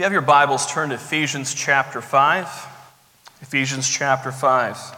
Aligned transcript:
you 0.00 0.04
have 0.04 0.12
your 0.14 0.22
Bibles, 0.22 0.66
turn 0.66 0.88
to 0.88 0.94
Ephesians 0.94 1.52
chapter 1.52 2.00
5. 2.00 2.46
Ephesians 3.42 3.86
chapter 3.86 4.32
5. 4.32 4.96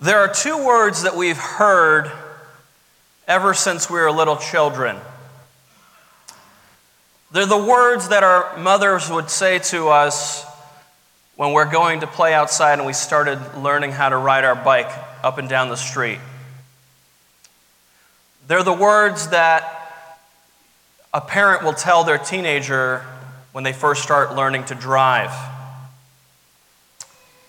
There 0.00 0.18
are 0.18 0.32
two 0.32 0.64
words 0.64 1.02
that 1.02 1.14
we've 1.14 1.36
heard 1.36 2.10
ever 3.28 3.52
since 3.52 3.90
we 3.90 4.00
were 4.00 4.10
little 4.10 4.36
children. 4.36 4.96
They're 7.30 7.44
the 7.44 7.62
words 7.62 8.08
that 8.08 8.24
our 8.24 8.56
mothers 8.56 9.10
would 9.10 9.28
say 9.28 9.58
to 9.58 9.90
us 9.90 10.46
when 11.42 11.52
we're 11.52 11.68
going 11.68 11.98
to 11.98 12.06
play 12.06 12.32
outside 12.32 12.74
and 12.74 12.86
we 12.86 12.92
started 12.92 13.36
learning 13.58 13.90
how 13.90 14.08
to 14.08 14.16
ride 14.16 14.44
our 14.44 14.54
bike 14.54 14.88
up 15.24 15.38
and 15.38 15.48
down 15.48 15.68
the 15.70 15.76
street. 15.76 16.20
They're 18.46 18.62
the 18.62 18.72
words 18.72 19.26
that 19.30 20.14
a 21.12 21.20
parent 21.20 21.64
will 21.64 21.72
tell 21.72 22.04
their 22.04 22.16
teenager 22.16 23.04
when 23.50 23.64
they 23.64 23.72
first 23.72 24.04
start 24.04 24.36
learning 24.36 24.66
to 24.66 24.76
drive. 24.76 25.32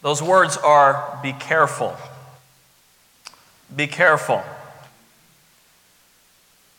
Those 0.02 0.24
words 0.24 0.58
are 0.58 1.20
be 1.22 1.34
careful. 1.34 1.96
Be 3.76 3.86
careful. 3.86 4.42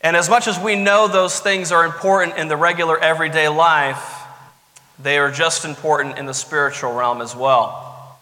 And 0.00 0.16
as 0.16 0.28
much 0.28 0.48
as 0.48 0.58
we 0.58 0.74
know 0.74 1.06
those 1.06 1.38
things 1.38 1.70
are 1.70 1.84
important 1.84 2.38
in 2.38 2.48
the 2.48 2.56
regular 2.56 2.98
everyday 2.98 3.46
life, 3.46 4.13
they 4.98 5.18
are 5.18 5.30
just 5.30 5.64
important 5.64 6.18
in 6.18 6.26
the 6.26 6.34
spiritual 6.34 6.92
realm 6.92 7.20
as 7.20 7.34
well. 7.34 8.18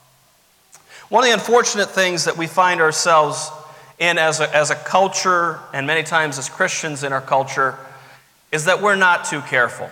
One 1.09 1.25
of 1.25 1.29
the 1.29 1.35
unfortunate 1.35 1.91
things 1.91 2.25
that 2.25 2.37
we 2.39 2.47
find 2.47 2.81
ourselves 2.81 3.51
in 3.98 4.19
as 4.19 4.41
a, 4.41 4.56
as 4.56 4.70
a 4.70 4.75
culture, 4.75 5.61
and 5.73 5.87
many 5.87 6.03
times 6.03 6.39
as 6.39 6.48
Christians 6.48 7.05
in 7.05 7.12
our 7.12 7.20
culture, 7.20 7.77
is 8.50 8.65
that 8.65 8.81
we're 8.81 8.97
not 8.97 9.27
too 9.27 9.41
careful. 9.43 9.91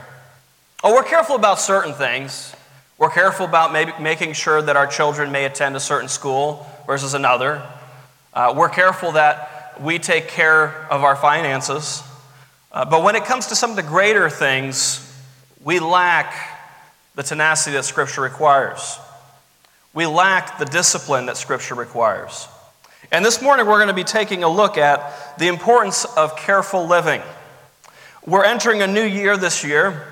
Oh, 0.82 0.94
we're 0.94 1.04
careful 1.04 1.36
about 1.36 1.60
certain 1.60 1.92
things. 1.92 2.54
We're 2.96 3.10
careful 3.10 3.46
about 3.46 3.72
maybe 3.72 3.92
making 4.00 4.32
sure 4.32 4.62
that 4.62 4.76
our 4.76 4.86
children 4.86 5.30
may 5.30 5.44
attend 5.44 5.76
a 5.76 5.80
certain 5.80 6.08
school 6.08 6.66
versus 6.86 7.14
another. 7.14 7.62
Uh, 8.32 8.54
we're 8.56 8.68
careful 8.68 9.12
that 9.12 9.80
we 9.80 9.98
take 9.98 10.28
care 10.28 10.86
of 10.90 11.04
our 11.04 11.16
finances. 11.16 12.02
Uh, 12.72 12.84
but 12.84 13.02
when 13.02 13.16
it 13.16 13.24
comes 13.24 13.48
to 13.48 13.56
some 13.56 13.70
of 13.70 13.76
the 13.76 13.82
greater 13.82 14.30
things, 14.30 15.06
we 15.62 15.80
lack 15.80 16.59
the 17.20 17.24
tenacity 17.28 17.76
that 17.76 17.84
Scripture 17.84 18.22
requires. 18.22 18.98
We 19.92 20.06
lack 20.06 20.58
the 20.58 20.64
discipline 20.64 21.26
that 21.26 21.36
Scripture 21.36 21.74
requires. 21.74 22.48
And 23.12 23.22
this 23.22 23.42
morning, 23.42 23.66
we're 23.66 23.76
going 23.76 23.88
to 23.88 23.94
be 23.94 24.04
taking 24.04 24.42
a 24.42 24.48
look 24.48 24.78
at 24.78 25.36
the 25.38 25.46
importance 25.46 26.06
of 26.16 26.34
careful 26.34 26.86
living. 26.86 27.20
We're 28.26 28.46
entering 28.46 28.80
a 28.80 28.86
new 28.86 29.02
year 29.02 29.36
this 29.36 29.62
year, 29.62 30.02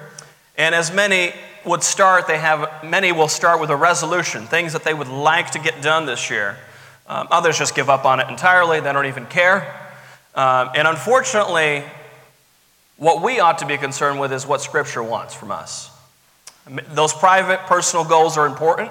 and 0.58 0.74
as 0.74 0.92
many 0.92 1.32
would 1.64 1.82
start, 1.82 2.26
they 2.26 2.36
have 2.36 2.84
many 2.84 3.10
will 3.10 3.28
start 3.28 3.58
with 3.58 3.70
a 3.70 3.76
resolution, 3.76 4.42
things 4.42 4.74
that 4.74 4.84
they 4.84 4.92
would 4.92 5.08
like 5.08 5.52
to 5.52 5.58
get 5.58 5.80
done 5.80 6.04
this 6.04 6.28
year. 6.28 6.58
Um, 7.06 7.26
others 7.30 7.56
just 7.56 7.74
give 7.74 7.88
up 7.88 8.04
on 8.04 8.20
it 8.20 8.28
entirely, 8.28 8.80
they 8.80 8.92
don't 8.92 9.06
even 9.06 9.24
care. 9.24 9.74
Um, 10.34 10.72
and 10.74 10.86
unfortunately, 10.86 11.84
what 12.98 13.22
we 13.22 13.40
ought 13.40 13.56
to 13.60 13.66
be 13.66 13.78
concerned 13.78 14.20
with 14.20 14.30
is 14.30 14.46
what 14.46 14.60
Scripture 14.60 15.02
wants 15.02 15.32
from 15.32 15.50
us. 15.50 15.90
Those 16.88 17.12
private, 17.12 17.60
personal 17.60 18.04
goals 18.04 18.36
are 18.36 18.46
important, 18.46 18.90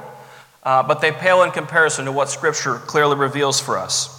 uh, 0.63 0.83
but 0.83 1.01
they 1.01 1.11
pale 1.11 1.43
in 1.43 1.51
comparison 1.51 2.05
to 2.05 2.11
what 2.11 2.29
Scripture 2.29 2.75
clearly 2.75 3.15
reveals 3.15 3.59
for 3.59 3.77
us. 3.77 4.13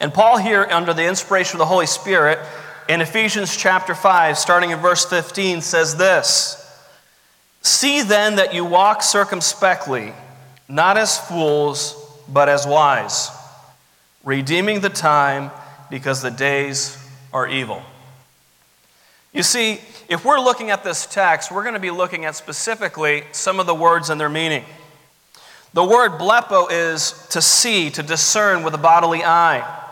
And 0.00 0.12
Paul, 0.12 0.38
here, 0.38 0.66
under 0.70 0.92
the 0.92 1.06
inspiration 1.06 1.56
of 1.56 1.58
the 1.58 1.66
Holy 1.66 1.86
Spirit, 1.86 2.38
in 2.88 3.00
Ephesians 3.00 3.56
chapter 3.56 3.94
5, 3.94 4.36
starting 4.36 4.70
in 4.70 4.78
verse 4.78 5.04
15, 5.04 5.60
says 5.60 5.96
this 5.96 6.60
See 7.62 8.02
then 8.02 8.36
that 8.36 8.52
you 8.52 8.64
walk 8.64 9.02
circumspectly, 9.02 10.12
not 10.68 10.96
as 10.96 11.18
fools 11.18 12.00
but 12.28 12.48
as 12.48 12.66
wise, 12.66 13.30
redeeming 14.22 14.80
the 14.80 14.90
time 14.90 15.50
because 15.90 16.22
the 16.22 16.30
days 16.30 16.98
are 17.32 17.48
evil. 17.48 17.82
You 19.32 19.42
see, 19.42 19.80
if 20.08 20.24
we're 20.24 20.40
looking 20.40 20.70
at 20.70 20.84
this 20.84 21.06
text, 21.06 21.50
we're 21.50 21.62
going 21.62 21.74
to 21.74 21.80
be 21.80 21.90
looking 21.90 22.24
at 22.24 22.36
specifically 22.36 23.24
some 23.32 23.60
of 23.60 23.66
the 23.66 23.74
words 23.74 24.10
and 24.10 24.20
their 24.20 24.28
meaning. 24.28 24.64
The 25.72 25.84
word 25.84 26.12
blepo 26.12 26.68
is 26.70 27.26
to 27.30 27.42
see, 27.42 27.90
to 27.90 28.02
discern 28.02 28.62
with 28.62 28.74
a 28.74 28.78
bodily 28.78 29.24
eye. 29.24 29.82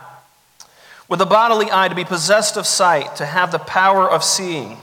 With 1.09 1.21
a 1.21 1.25
bodily 1.25 1.67
eye, 1.71 1.89
to 1.89 1.95
be 1.95 2.05
possessed 2.05 2.57
of 2.57 2.65
sight, 2.65 3.17
to 3.17 3.25
have 3.25 3.51
the 3.51 3.59
power 3.59 4.09
of 4.09 4.23
seeing, 4.23 4.77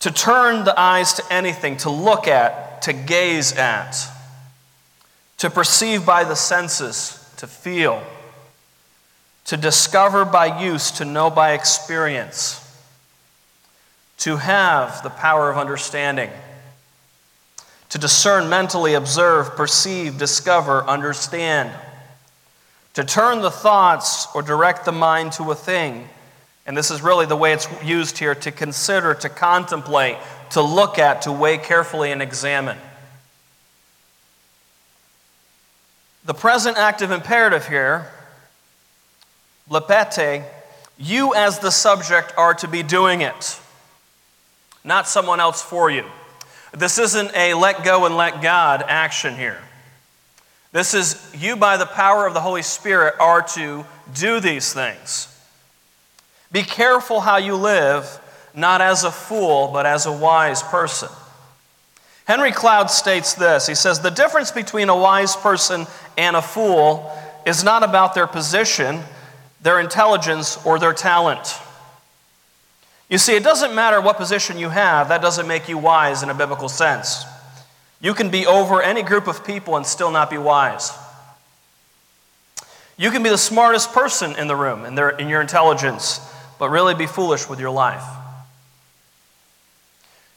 to 0.00 0.10
turn 0.10 0.64
the 0.64 0.78
eyes 0.78 1.14
to 1.14 1.32
anything, 1.32 1.76
to 1.78 1.90
look 1.90 2.28
at, 2.28 2.82
to 2.82 2.92
gaze 2.92 3.52
at 3.52 3.96
to 5.38 5.50
perceive 5.50 6.06
by 6.06 6.24
the 6.24 6.34
senses, 6.34 7.32
to 7.36 7.46
feel, 7.46 8.02
to 9.44 9.56
discover 9.56 10.24
by 10.24 10.62
use, 10.62 10.90
to 10.92 11.04
know 11.04 11.28
by 11.28 11.52
experience, 11.52 12.63
to 14.24 14.38
have 14.38 15.02
the 15.02 15.10
power 15.10 15.50
of 15.50 15.58
understanding, 15.58 16.30
to 17.90 17.98
discern 17.98 18.48
mentally, 18.48 18.94
observe, 18.94 19.54
perceive, 19.54 20.16
discover, 20.16 20.82
understand, 20.84 21.70
to 22.94 23.04
turn 23.04 23.42
the 23.42 23.50
thoughts 23.50 24.26
or 24.34 24.40
direct 24.40 24.86
the 24.86 24.92
mind 24.92 25.32
to 25.32 25.50
a 25.50 25.54
thing. 25.54 26.08
And 26.64 26.74
this 26.74 26.90
is 26.90 27.02
really 27.02 27.26
the 27.26 27.36
way 27.36 27.52
it's 27.52 27.68
used 27.84 28.16
here 28.16 28.34
to 28.34 28.50
consider, 28.50 29.12
to 29.12 29.28
contemplate, 29.28 30.16
to 30.52 30.62
look 30.62 30.98
at, 30.98 31.20
to 31.22 31.32
weigh 31.32 31.58
carefully 31.58 32.10
and 32.10 32.22
examine. 32.22 32.78
The 36.24 36.32
present 36.32 36.78
active 36.78 37.10
imperative 37.10 37.68
here, 37.68 38.10
blepete, 39.70 40.44
you 40.96 41.34
as 41.34 41.58
the 41.58 41.70
subject 41.70 42.32
are 42.38 42.54
to 42.54 42.68
be 42.68 42.82
doing 42.82 43.20
it, 43.20 43.60
not 44.84 45.08
someone 45.08 45.40
else 45.40 45.62
for 45.62 45.90
you. 45.90 46.04
This 46.72 46.98
isn't 46.98 47.34
a 47.34 47.54
let 47.54 47.84
go 47.84 48.04
and 48.04 48.16
let 48.16 48.42
God 48.42 48.84
action 48.86 49.34
here. 49.34 49.60
This 50.72 50.92
is 50.92 51.32
you, 51.38 51.56
by 51.56 51.76
the 51.76 51.86
power 51.86 52.26
of 52.26 52.34
the 52.34 52.40
Holy 52.40 52.62
Spirit, 52.62 53.14
are 53.20 53.42
to 53.54 53.84
do 54.12 54.40
these 54.40 54.72
things. 54.72 55.28
Be 56.50 56.62
careful 56.62 57.20
how 57.20 57.36
you 57.36 57.54
live, 57.54 58.20
not 58.54 58.80
as 58.80 59.04
a 59.04 59.10
fool, 59.10 59.70
but 59.72 59.86
as 59.86 60.06
a 60.06 60.12
wise 60.12 60.62
person. 60.62 61.08
Henry 62.26 62.52
Cloud 62.52 62.90
states 62.90 63.34
this 63.34 63.66
He 63.66 63.74
says, 63.74 64.00
The 64.00 64.10
difference 64.10 64.50
between 64.50 64.88
a 64.88 64.96
wise 64.96 65.36
person 65.36 65.86
and 66.16 66.36
a 66.36 66.42
fool 66.42 67.12
is 67.46 67.62
not 67.62 67.82
about 67.82 68.14
their 68.14 68.26
position, 68.26 69.00
their 69.62 69.78
intelligence, 69.78 70.58
or 70.64 70.78
their 70.78 70.92
talent. 70.92 71.58
You 73.08 73.18
see, 73.18 73.34
it 73.36 73.42
doesn't 73.42 73.74
matter 73.74 74.00
what 74.00 74.16
position 74.16 74.58
you 74.58 74.70
have, 74.70 75.08
that 75.08 75.20
doesn't 75.20 75.46
make 75.46 75.68
you 75.68 75.78
wise 75.78 76.22
in 76.22 76.30
a 76.30 76.34
biblical 76.34 76.68
sense. 76.68 77.24
You 78.00 78.14
can 78.14 78.30
be 78.30 78.46
over 78.46 78.82
any 78.82 79.02
group 79.02 79.26
of 79.26 79.44
people 79.44 79.76
and 79.76 79.86
still 79.86 80.10
not 80.10 80.30
be 80.30 80.38
wise. 80.38 80.90
You 82.96 83.10
can 83.10 83.22
be 83.22 83.28
the 83.28 83.38
smartest 83.38 83.92
person 83.92 84.36
in 84.36 84.46
the 84.46 84.56
room 84.56 84.84
in, 84.84 84.94
their, 84.94 85.10
in 85.10 85.28
your 85.28 85.40
intelligence, 85.40 86.20
but 86.58 86.70
really 86.70 86.94
be 86.94 87.06
foolish 87.06 87.48
with 87.48 87.58
your 87.60 87.70
life. 87.70 88.04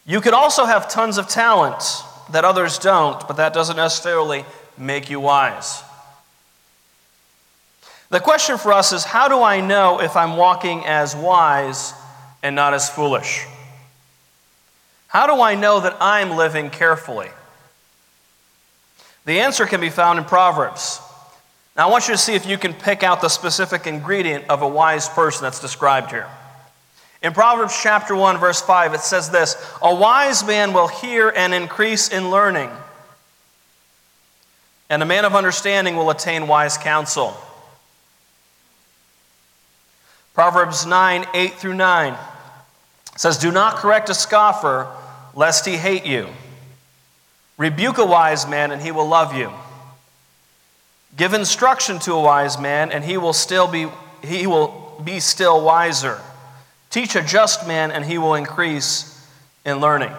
You 0.06 0.22
could 0.22 0.34
also 0.34 0.66
have 0.66 0.90
tons 0.90 1.18
of 1.18 1.28
talent 1.28 1.84
that 2.32 2.46
others 2.46 2.80
don't, 2.80 3.28
but 3.28 3.38
that 3.38 3.54
doesn't 3.54 3.76
necessarily 3.76 4.46
make 4.78 5.10
you 5.10 5.20
wise. 5.20 5.84
The 8.10 8.20
question 8.22 8.58
for 8.58 8.72
us 8.72 8.94
is 8.94 9.04
how 9.04 9.28
do 9.28 9.44
I 9.44 9.60
know 9.60 10.00
if 10.00 10.16
I'm 10.16 10.38
walking 10.38 10.86
as 10.86 11.16
wise 11.16 11.94
and 12.44 12.56
not 12.56 12.74
as 12.74 12.90
foolish? 12.90 13.46
How 15.08 15.28
do 15.28 15.42
I 15.42 15.56
know 15.56 15.80
that 15.80 15.98
I'm 16.00 16.32
living 16.32 16.70
carefully? 16.70 17.30
The 19.26 19.40
answer 19.42 19.66
can 19.66 19.82
be 19.82 19.90
found 19.90 20.20
in 20.20 20.26
Proverbs. 20.26 21.02
Now, 21.76 21.88
I 21.88 21.92
want 21.92 22.08
you 22.08 22.14
to 22.14 22.18
see 22.18 22.34
if 22.34 22.46
you 22.46 22.58
can 22.58 22.74
pick 22.74 23.04
out 23.04 23.22
the 23.22 23.30
specific 23.30 23.86
ingredient 23.86 24.46
of 24.50 24.62
a 24.62 24.68
wise 24.68 25.08
person 25.10 25.44
that's 25.44 25.60
described 25.60 26.12
here. 26.12 26.28
In 27.22 27.34
Proverbs 27.34 27.78
chapter 27.82 28.16
1, 28.16 28.38
verse 28.38 28.62
5, 28.62 28.94
it 28.94 29.02
says 29.02 29.30
this 29.30 29.56
A 29.82 29.94
wise 29.94 30.46
man 30.46 30.74
will 30.74 30.88
hear 30.88 31.30
and 31.30 31.54
increase 31.54 32.10
in 32.10 32.32
learning, 32.32 32.70
and 34.90 35.04
a 35.04 35.06
man 35.06 35.26
of 35.26 35.36
understanding 35.36 35.96
will 35.96 36.10
attain 36.10 36.48
wise 36.48 36.78
counsel. 36.78 37.36
Proverbs 40.38 40.86
9, 40.86 41.26
8 41.34 41.54
through 41.56 41.74
9 41.74 42.16
says, 43.16 43.40
Do 43.40 43.52
not 43.52 43.78
correct 43.78 44.08
a 44.12 44.14
scoffer, 44.14 44.88
lest 45.34 45.66
he 45.66 45.78
hate 45.78 46.06
you. 46.06 46.28
Rebuke 47.58 47.98
a 47.98 48.06
wise 48.06 48.48
man, 48.48 48.70
and 48.70 48.80
he 48.80 48.92
will 48.92 49.08
love 49.08 49.36
you. 49.36 49.52
Give 51.16 51.34
instruction 51.34 51.98
to 52.02 52.14
a 52.14 52.22
wise 52.22 52.60
man, 52.60 52.92
and 52.92 53.04
he 53.04 53.18
will 53.18 53.34
still 53.34 53.68
be, 53.68 53.88
he 54.22 54.46
will 54.46 55.02
be 55.04 55.20
still 55.20 55.66
wiser. 55.66 56.22
Teach 56.92 57.16
a 57.16 57.24
just 57.24 57.68
man, 57.68 57.90
and 57.90 58.06
he 58.06 58.20
will 58.20 58.36
increase 58.36 59.20
in 59.66 59.80
learning. 59.80 60.14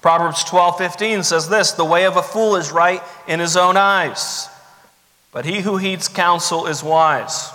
Proverbs 0.00 0.44
12 0.44 0.78
15 0.78 1.24
says 1.24 1.48
this 1.48 1.72
The 1.72 1.84
way 1.84 2.06
of 2.06 2.16
a 2.16 2.22
fool 2.22 2.54
is 2.54 2.70
right 2.70 3.02
in 3.26 3.40
his 3.40 3.56
own 3.56 3.76
eyes, 3.76 4.48
but 5.32 5.44
he 5.44 5.62
who 5.62 5.76
heeds 5.76 6.06
counsel 6.06 6.68
is 6.68 6.84
wise. 6.84 7.50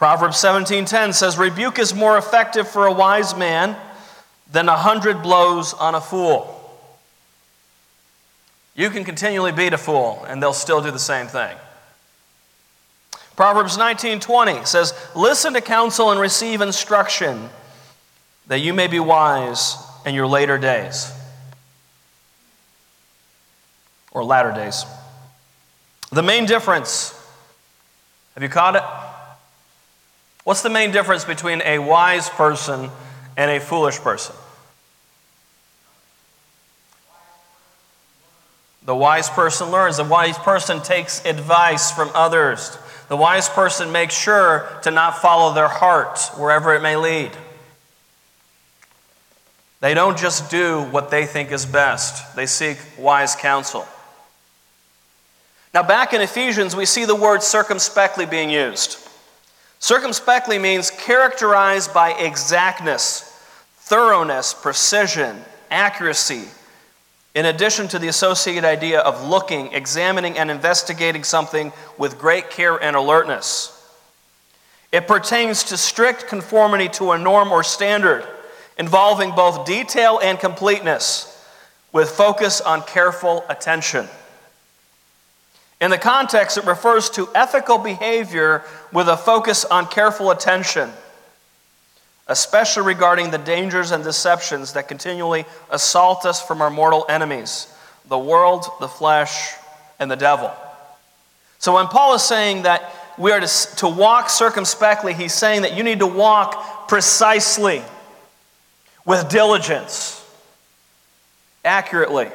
Proverbs 0.00 0.38
17:10 0.38 1.12
says 1.12 1.36
rebuke 1.36 1.78
is 1.78 1.94
more 1.94 2.16
effective 2.16 2.66
for 2.66 2.86
a 2.86 2.92
wise 2.92 3.36
man 3.36 3.76
than 4.50 4.66
a 4.66 4.76
hundred 4.76 5.22
blows 5.22 5.74
on 5.74 5.94
a 5.94 6.00
fool. 6.00 6.56
You 8.74 8.88
can 8.88 9.04
continually 9.04 9.52
beat 9.52 9.74
a 9.74 9.78
fool 9.78 10.24
and 10.26 10.42
they'll 10.42 10.54
still 10.54 10.80
do 10.80 10.90
the 10.90 10.98
same 10.98 11.26
thing. 11.26 11.54
Proverbs 13.36 13.76
19:20 13.76 14.64
says, 14.64 14.94
"Listen 15.14 15.52
to 15.52 15.60
counsel 15.60 16.10
and 16.10 16.18
receive 16.18 16.62
instruction, 16.62 17.50
that 18.46 18.60
you 18.60 18.72
may 18.72 18.86
be 18.86 19.00
wise 19.00 19.76
in 20.06 20.14
your 20.14 20.26
later 20.26 20.56
days." 20.56 21.12
Or 24.12 24.24
latter 24.24 24.50
days. 24.50 24.86
The 26.10 26.22
main 26.22 26.46
difference, 26.46 27.12
have 28.32 28.42
you 28.42 28.48
caught 28.48 28.76
it? 28.76 28.82
What's 30.50 30.62
the 30.62 30.68
main 30.68 30.90
difference 30.90 31.24
between 31.24 31.62
a 31.62 31.78
wise 31.78 32.28
person 32.28 32.90
and 33.36 33.50
a 33.52 33.60
foolish 33.60 34.00
person? 34.00 34.34
The 38.84 38.96
wise 38.96 39.30
person 39.30 39.70
learns. 39.70 39.98
The 39.98 40.02
wise 40.02 40.36
person 40.38 40.82
takes 40.82 41.24
advice 41.24 41.92
from 41.92 42.10
others. 42.14 42.76
The 43.06 43.14
wise 43.14 43.48
person 43.48 43.92
makes 43.92 44.12
sure 44.12 44.68
to 44.82 44.90
not 44.90 45.18
follow 45.18 45.54
their 45.54 45.68
heart 45.68 46.18
wherever 46.36 46.74
it 46.74 46.82
may 46.82 46.96
lead. 46.96 47.30
They 49.78 49.94
don't 49.94 50.18
just 50.18 50.50
do 50.50 50.82
what 50.82 51.12
they 51.12 51.26
think 51.26 51.52
is 51.52 51.64
best, 51.64 52.34
they 52.34 52.46
seek 52.46 52.78
wise 52.98 53.36
counsel. 53.36 53.86
Now, 55.72 55.84
back 55.84 56.12
in 56.12 56.20
Ephesians, 56.20 56.74
we 56.74 56.86
see 56.86 57.04
the 57.04 57.14
word 57.14 57.44
circumspectly 57.44 58.26
being 58.26 58.50
used. 58.50 59.06
Circumspectly 59.80 60.58
means 60.58 60.90
characterized 60.90 61.92
by 61.94 62.12
exactness, 62.12 63.22
thoroughness, 63.78 64.52
precision, 64.52 65.42
accuracy, 65.70 66.44
in 67.34 67.46
addition 67.46 67.88
to 67.88 67.98
the 67.98 68.08
associated 68.08 68.64
idea 68.64 69.00
of 69.00 69.26
looking, 69.26 69.72
examining, 69.72 70.36
and 70.36 70.50
investigating 70.50 71.24
something 71.24 71.72
with 71.96 72.18
great 72.18 72.50
care 72.50 72.76
and 72.76 72.94
alertness. 72.94 73.76
It 74.92 75.06
pertains 75.06 75.64
to 75.64 75.78
strict 75.78 76.28
conformity 76.28 76.88
to 76.90 77.12
a 77.12 77.18
norm 77.18 77.50
or 77.50 77.64
standard 77.64 78.26
involving 78.76 79.30
both 79.30 79.64
detail 79.64 80.20
and 80.22 80.38
completeness, 80.38 81.26
with 81.92 82.10
focus 82.10 82.60
on 82.60 82.82
careful 82.82 83.44
attention. 83.48 84.08
In 85.80 85.90
the 85.90 85.98
context, 85.98 86.58
it 86.58 86.66
refers 86.66 87.08
to 87.10 87.28
ethical 87.34 87.78
behavior 87.78 88.62
with 88.92 89.08
a 89.08 89.16
focus 89.16 89.64
on 89.64 89.86
careful 89.86 90.30
attention, 90.30 90.90
especially 92.28 92.84
regarding 92.84 93.30
the 93.30 93.38
dangers 93.38 93.90
and 93.90 94.04
deceptions 94.04 94.74
that 94.74 94.88
continually 94.88 95.46
assault 95.70 96.26
us 96.26 96.44
from 96.44 96.60
our 96.60 96.70
mortal 96.70 97.06
enemies 97.08 97.66
the 98.08 98.18
world, 98.18 98.66
the 98.80 98.88
flesh, 98.88 99.54
and 100.00 100.10
the 100.10 100.16
devil. 100.16 100.52
So 101.60 101.74
when 101.74 101.86
Paul 101.86 102.14
is 102.14 102.22
saying 102.22 102.62
that 102.62 102.92
we 103.16 103.30
are 103.32 103.40
to, 103.40 103.76
to 103.76 103.88
walk 103.88 104.30
circumspectly, 104.30 105.14
he's 105.14 105.34
saying 105.34 105.62
that 105.62 105.76
you 105.76 105.84
need 105.84 106.00
to 106.00 106.06
walk 106.06 106.88
precisely, 106.88 107.82
with 109.04 109.28
diligence, 109.28 110.26
accurately. 111.64 112.28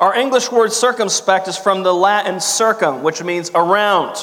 Our 0.00 0.14
English 0.14 0.50
word 0.50 0.72
circumspect 0.72 1.46
is 1.46 1.58
from 1.58 1.82
the 1.82 1.92
Latin 1.92 2.40
circum, 2.40 3.02
which 3.02 3.22
means 3.22 3.50
around. 3.54 4.16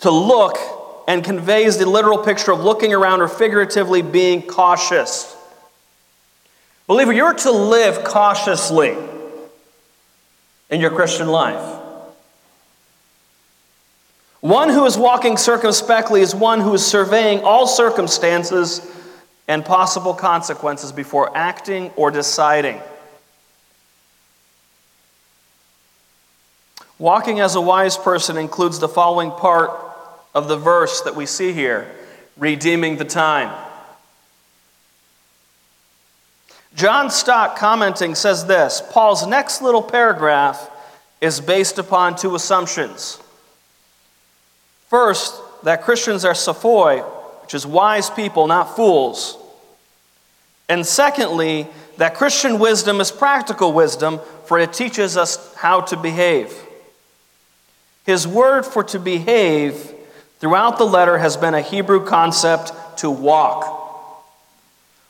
To 0.00 0.10
look 0.10 0.58
and 1.06 1.22
conveys 1.22 1.78
the 1.78 1.88
literal 1.88 2.18
picture 2.18 2.50
of 2.50 2.60
looking 2.60 2.92
around 2.92 3.20
or 3.20 3.28
figuratively 3.28 4.02
being 4.02 4.42
cautious. 4.42 5.36
Believer, 6.88 7.12
you're 7.12 7.34
to 7.34 7.52
live 7.52 8.02
cautiously 8.02 8.96
in 10.68 10.80
your 10.80 10.90
Christian 10.90 11.28
life. 11.28 11.80
One 14.40 14.68
who 14.68 14.84
is 14.86 14.98
walking 14.98 15.36
circumspectly 15.36 16.20
is 16.20 16.34
one 16.34 16.60
who 16.60 16.74
is 16.74 16.84
surveying 16.84 17.44
all 17.44 17.66
circumstances 17.66 18.86
and 19.46 19.64
possible 19.64 20.14
consequences 20.14 20.90
before 20.90 21.34
acting 21.36 21.90
or 21.96 22.10
deciding. 22.10 22.80
Walking 26.98 27.40
as 27.40 27.54
a 27.54 27.60
wise 27.60 27.96
person 27.96 28.36
includes 28.36 28.78
the 28.78 28.88
following 28.88 29.30
part 29.30 29.70
of 30.34 30.48
the 30.48 30.56
verse 30.56 31.00
that 31.02 31.16
we 31.16 31.26
see 31.26 31.52
here 31.52 31.90
redeeming 32.36 32.96
the 32.96 33.04
time. 33.04 33.52
John 36.74 37.10
Stott 37.10 37.56
commenting, 37.56 38.14
says 38.14 38.46
this 38.46 38.82
Paul's 38.90 39.26
next 39.26 39.62
little 39.62 39.82
paragraph 39.82 40.70
is 41.20 41.40
based 41.40 41.78
upon 41.78 42.16
two 42.16 42.34
assumptions. 42.34 43.20
First, 44.88 45.40
that 45.62 45.82
Christians 45.82 46.24
are 46.24 46.34
sophoi, 46.34 47.02
which 47.42 47.54
is 47.54 47.66
wise 47.66 48.10
people, 48.10 48.46
not 48.46 48.76
fools. 48.76 49.38
And 50.68 50.86
secondly, 50.86 51.68
that 51.96 52.14
Christian 52.14 52.58
wisdom 52.58 53.00
is 53.00 53.10
practical 53.10 53.72
wisdom, 53.72 54.20
for 54.44 54.58
it 54.58 54.72
teaches 54.72 55.16
us 55.16 55.54
how 55.54 55.80
to 55.82 55.96
behave. 55.96 56.52
His 58.04 58.26
word 58.26 58.64
for 58.64 58.84
to 58.84 58.98
behave 58.98 59.92
throughout 60.38 60.78
the 60.78 60.86
letter 60.86 61.18
has 61.18 61.36
been 61.36 61.54
a 61.54 61.60
Hebrew 61.60 62.04
concept 62.04 62.72
to 62.98 63.10
walk. 63.10 63.80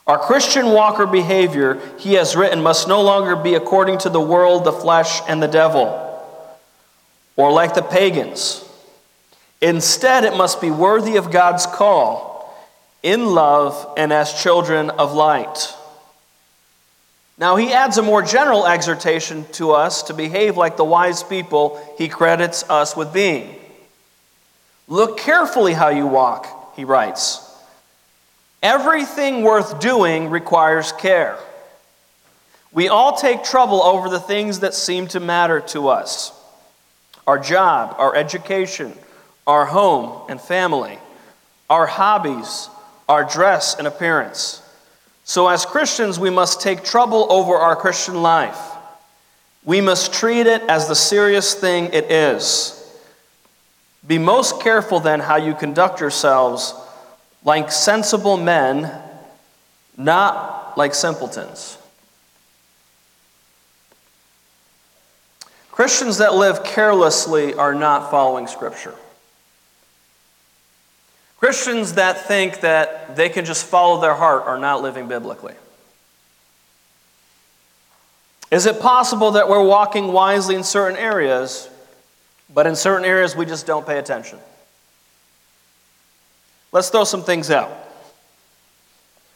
Our 0.06 0.19
Christian 0.19 0.67
walker 0.67 1.06
behavior, 1.06 1.80
he 1.99 2.14
has 2.14 2.37
written, 2.37 2.62
must 2.62 2.88
no 2.88 3.02
longer 3.02 3.37
be 3.37 3.54
according 3.54 3.99
to 3.99 4.11
the 4.11 4.21
world, 4.21 4.64
the 4.64 4.73
flesh, 4.73 5.21
and 5.28 5.42
the 5.42 5.49
devil, 5.49 6.00
or 7.37 7.50
like 7.50 7.75
the 7.75 7.83
pagans. 7.83 8.64
Instead, 9.62 10.25
it 10.25 10.37
must 10.37 10.61
be 10.61 10.71
worthy 10.71 11.16
of 11.16 11.30
God's 11.30 11.66
call, 11.66 12.35
in 13.02 13.26
love 13.35 13.92
and 13.97 14.12
as 14.12 14.42
children 14.42 14.90
of 14.90 15.14
light. 15.14 15.74
Now, 17.37 17.57
he 17.57 17.73
adds 17.73 17.99
a 17.99 18.03
more 18.03 18.23
general 18.23 18.67
exhortation 18.67 19.45
to 19.53 19.73
us 19.73 20.05
to 20.05 20.14
behave 20.14 20.57
like 20.57 20.76
the 20.76 20.85
wise 20.85 21.23
people 21.23 21.81
he 21.99 22.09
credits 22.09 22.69
us 22.71 22.97
with 22.97 23.12
being. 23.12 23.57
Look 24.87 25.19
carefully 25.19 25.73
how 25.73 25.88
you 25.88 26.07
walk, 26.07 26.76
he 26.76 26.85
writes. 26.85 27.41
Everything 28.62 29.43
worth 29.43 29.81
doing 29.81 30.31
requires 30.31 30.93
care. 30.93 31.38
We 32.73 32.88
all 32.88 33.17
take 33.17 33.45
trouble 33.45 33.83
over 33.83 34.09
the 34.09 34.21
things 34.21 34.61
that 34.61 34.75
seem 34.75 35.07
to 35.09 35.21
matter 35.21 35.61
to 35.61 35.88
us 35.88 36.33
our 37.26 37.38
job, 37.38 37.95
our 37.99 38.14
education, 38.14 38.93
our 39.47 39.64
home 39.64 40.21
and 40.29 40.41
family, 40.41 40.99
our 41.71 41.87
hobbies, 41.87 42.69
our 43.09 43.25
dress 43.25 43.75
and 43.79 43.87
appearance. 43.87 44.61
So, 45.25 45.49
as 45.49 45.64
Christians, 45.64 46.19
we 46.19 46.28
must 46.31 46.61
take 46.61 46.85
trouble 46.85 47.26
over 47.33 47.54
our 47.54 47.75
Christian 47.75 48.23
life. 48.23 48.59
We 49.64 49.81
must 49.81 50.12
treat 50.12 50.47
it 50.47 50.62
as 50.62 50.87
the 50.87 50.95
serious 50.95 51.54
thing 51.54 51.90
it 51.95 52.11
is. 52.11 52.81
Be 54.07 54.19
most 54.19 54.61
careful 54.61 55.00
then 55.00 55.21
how 55.21 55.37
you 55.37 55.54
conduct 55.54 56.00
yourselves 56.00 56.75
like 57.43 57.73
sensible 57.73 58.37
men, 58.37 58.90
not 59.97 60.76
like 60.76 60.95
simpletons. 60.95 61.78
Christians 65.71 66.19
that 66.19 66.35
live 66.35 66.64
carelessly 66.64 67.54
are 67.54 67.75
not 67.75 68.11
following 68.11 68.47
Scripture. 68.47 68.95
Christians 71.44 71.92
that 71.92 72.26
think 72.26 72.60
that 72.60 73.16
they 73.16 73.28
can 73.28 73.44
just 73.44 73.66
follow 73.66 74.00
their 74.00 74.14
heart 74.14 74.44
are 74.44 74.56
not 74.56 74.80
living 74.80 75.08
biblically. 75.08 75.52
Is 78.50 78.64
it 78.64 78.80
possible 78.80 79.32
that 79.32 79.46
we're 79.46 79.62
walking 79.62 80.10
wisely 80.10 80.54
in 80.54 80.64
certain 80.64 80.96
areas, 80.96 81.68
but 82.48 82.66
in 82.66 82.74
certain 82.74 83.04
areas 83.04 83.36
we 83.36 83.44
just 83.44 83.66
don't 83.66 83.86
pay 83.86 83.98
attention? 83.98 84.38
Let's 86.72 86.88
throw 86.88 87.04
some 87.04 87.22
things 87.22 87.50
out. 87.50 87.70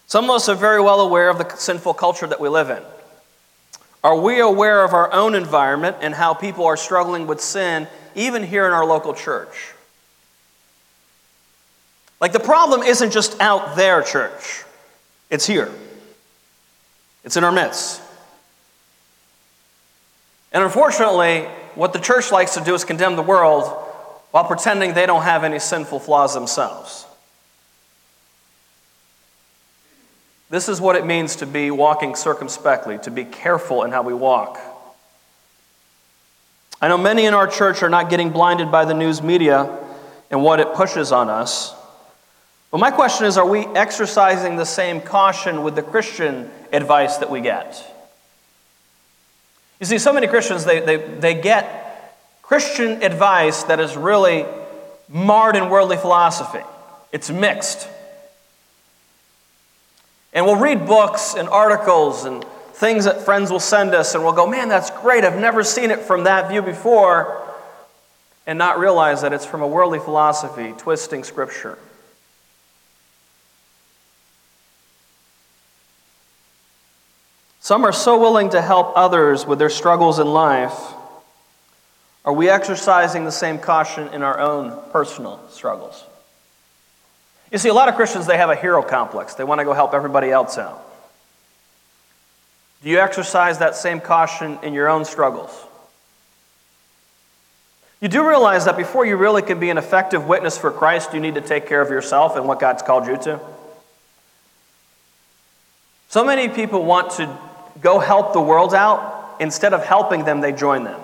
Some 0.06 0.24
of 0.24 0.30
us 0.30 0.48
are 0.48 0.56
very 0.56 0.80
well 0.80 1.02
aware 1.02 1.28
of 1.28 1.36
the 1.36 1.56
sinful 1.56 1.92
culture 1.92 2.26
that 2.26 2.40
we 2.40 2.48
live 2.48 2.70
in. 2.70 2.82
Are 4.02 4.18
we 4.18 4.40
aware 4.40 4.82
of 4.82 4.94
our 4.94 5.12
own 5.12 5.34
environment 5.34 5.98
and 6.00 6.14
how 6.14 6.32
people 6.32 6.64
are 6.64 6.78
struggling 6.78 7.26
with 7.26 7.42
sin, 7.42 7.86
even 8.14 8.44
here 8.44 8.64
in 8.64 8.72
our 8.72 8.86
local 8.86 9.12
church? 9.12 9.74
Like 12.20 12.32
the 12.32 12.40
problem 12.40 12.82
isn't 12.82 13.12
just 13.12 13.40
out 13.40 13.76
there, 13.76 14.02
church, 14.02 14.64
it's 15.30 15.46
here, 15.46 15.70
it's 17.24 17.36
in 17.36 17.44
our 17.44 17.52
midst. 17.52 18.02
And 20.52 20.64
unfortunately, 20.64 21.42
what 21.74 21.92
the 21.92 22.00
church 22.00 22.32
likes 22.32 22.54
to 22.54 22.64
do 22.64 22.74
is 22.74 22.84
condemn 22.84 23.16
the 23.16 23.22
world 23.22 23.64
while 24.30 24.44
pretending 24.44 24.94
they 24.94 25.06
don't 25.06 25.22
have 25.22 25.44
any 25.44 25.58
sinful 25.58 26.00
flaws 26.00 26.34
themselves. 26.34 27.06
This 30.50 30.68
is 30.68 30.80
what 30.80 30.96
it 30.96 31.04
means 31.04 31.36
to 31.36 31.46
be 31.46 31.70
walking 31.70 32.14
circumspectly, 32.14 32.98
to 33.00 33.10
be 33.10 33.24
careful 33.24 33.84
in 33.84 33.92
how 33.92 34.02
we 34.02 34.14
walk. 34.14 34.58
I 36.80 36.88
know 36.88 36.96
many 36.96 37.26
in 37.26 37.34
our 37.34 37.46
church 37.46 37.82
are 37.82 37.88
not 37.90 38.08
getting 38.08 38.30
blinded 38.30 38.70
by 38.70 38.84
the 38.84 38.94
news 38.94 39.22
media 39.22 39.78
and 40.30 40.42
what 40.42 40.60
it 40.60 40.74
pushes 40.74 41.12
on 41.12 41.28
us. 41.28 41.74
But 42.70 42.78
my 42.78 42.90
question 42.90 43.26
is 43.26 43.38
are 43.38 43.48
we 43.48 43.66
exercising 43.66 44.56
the 44.56 44.66
same 44.66 45.00
caution 45.00 45.62
with 45.62 45.74
the 45.74 45.82
Christian 45.82 46.50
advice 46.72 47.16
that 47.18 47.30
we 47.30 47.40
get? 47.40 47.94
You 49.80 49.86
see, 49.86 49.98
so 49.98 50.12
many 50.12 50.26
Christians, 50.26 50.64
they, 50.64 50.80
they, 50.80 50.96
they 50.96 51.34
get 51.34 52.18
Christian 52.42 53.02
advice 53.02 53.62
that 53.64 53.78
is 53.78 53.96
really 53.96 54.44
marred 55.08 55.56
in 55.56 55.70
worldly 55.70 55.96
philosophy, 55.96 56.64
it's 57.12 57.30
mixed. 57.30 57.88
And 60.34 60.44
we'll 60.44 60.56
read 60.56 60.86
books 60.86 61.34
and 61.34 61.48
articles 61.48 62.26
and 62.26 62.44
things 62.74 63.06
that 63.06 63.22
friends 63.22 63.50
will 63.50 63.60
send 63.60 63.94
us, 63.94 64.14
and 64.14 64.22
we'll 64.22 64.34
go, 64.34 64.46
man, 64.46 64.68
that's 64.68 64.90
great. 64.90 65.24
I've 65.24 65.40
never 65.40 65.64
seen 65.64 65.90
it 65.90 66.00
from 66.00 66.24
that 66.24 66.50
view 66.50 66.62
before. 66.62 67.44
And 68.46 68.58
not 68.58 68.78
realize 68.78 69.20
that 69.22 69.34
it's 69.34 69.44
from 69.44 69.60
a 69.60 69.66
worldly 69.66 69.98
philosophy 69.98 70.72
twisting 70.78 71.22
Scripture. 71.22 71.78
Some 77.60 77.84
are 77.84 77.92
so 77.92 78.18
willing 78.18 78.50
to 78.50 78.62
help 78.62 78.92
others 78.96 79.46
with 79.46 79.58
their 79.58 79.70
struggles 79.70 80.18
in 80.18 80.26
life. 80.26 80.76
Are 82.24 82.32
we 82.32 82.48
exercising 82.48 83.24
the 83.24 83.32
same 83.32 83.58
caution 83.58 84.08
in 84.08 84.22
our 84.22 84.38
own 84.38 84.78
personal 84.90 85.40
struggles? 85.50 86.04
You 87.50 87.58
see, 87.58 87.68
a 87.68 87.74
lot 87.74 87.88
of 87.88 87.94
Christians, 87.94 88.26
they 88.26 88.36
have 88.36 88.50
a 88.50 88.56
hero 88.56 88.82
complex. 88.82 89.34
They 89.34 89.44
want 89.44 89.60
to 89.60 89.64
go 89.64 89.72
help 89.72 89.94
everybody 89.94 90.30
else 90.30 90.58
out. 90.58 90.84
Do 92.82 92.90
you 92.90 93.00
exercise 93.00 93.58
that 93.58 93.74
same 93.74 94.00
caution 94.00 94.58
in 94.62 94.74
your 94.74 94.88
own 94.88 95.04
struggles? 95.04 95.50
You 98.00 98.08
do 98.08 98.28
realize 98.28 98.66
that 98.66 98.76
before 98.76 99.04
you 99.04 99.16
really 99.16 99.42
can 99.42 99.58
be 99.58 99.70
an 99.70 99.78
effective 99.78 100.26
witness 100.26 100.56
for 100.56 100.70
Christ, 100.70 101.14
you 101.14 101.20
need 101.20 101.34
to 101.34 101.40
take 101.40 101.66
care 101.66 101.80
of 101.80 101.90
yourself 101.90 102.36
and 102.36 102.46
what 102.46 102.60
God's 102.60 102.82
called 102.82 103.08
you 103.08 103.16
to. 103.16 103.40
So 106.08 106.24
many 106.24 106.48
people 106.48 106.84
want 106.84 107.12
to 107.12 107.36
go 107.80 107.98
help 107.98 108.32
the 108.32 108.40
world 108.40 108.74
out. 108.74 109.36
Instead 109.40 109.72
of 109.72 109.84
helping 109.84 110.24
them, 110.24 110.40
they 110.40 110.52
join 110.52 110.84
them 110.84 111.00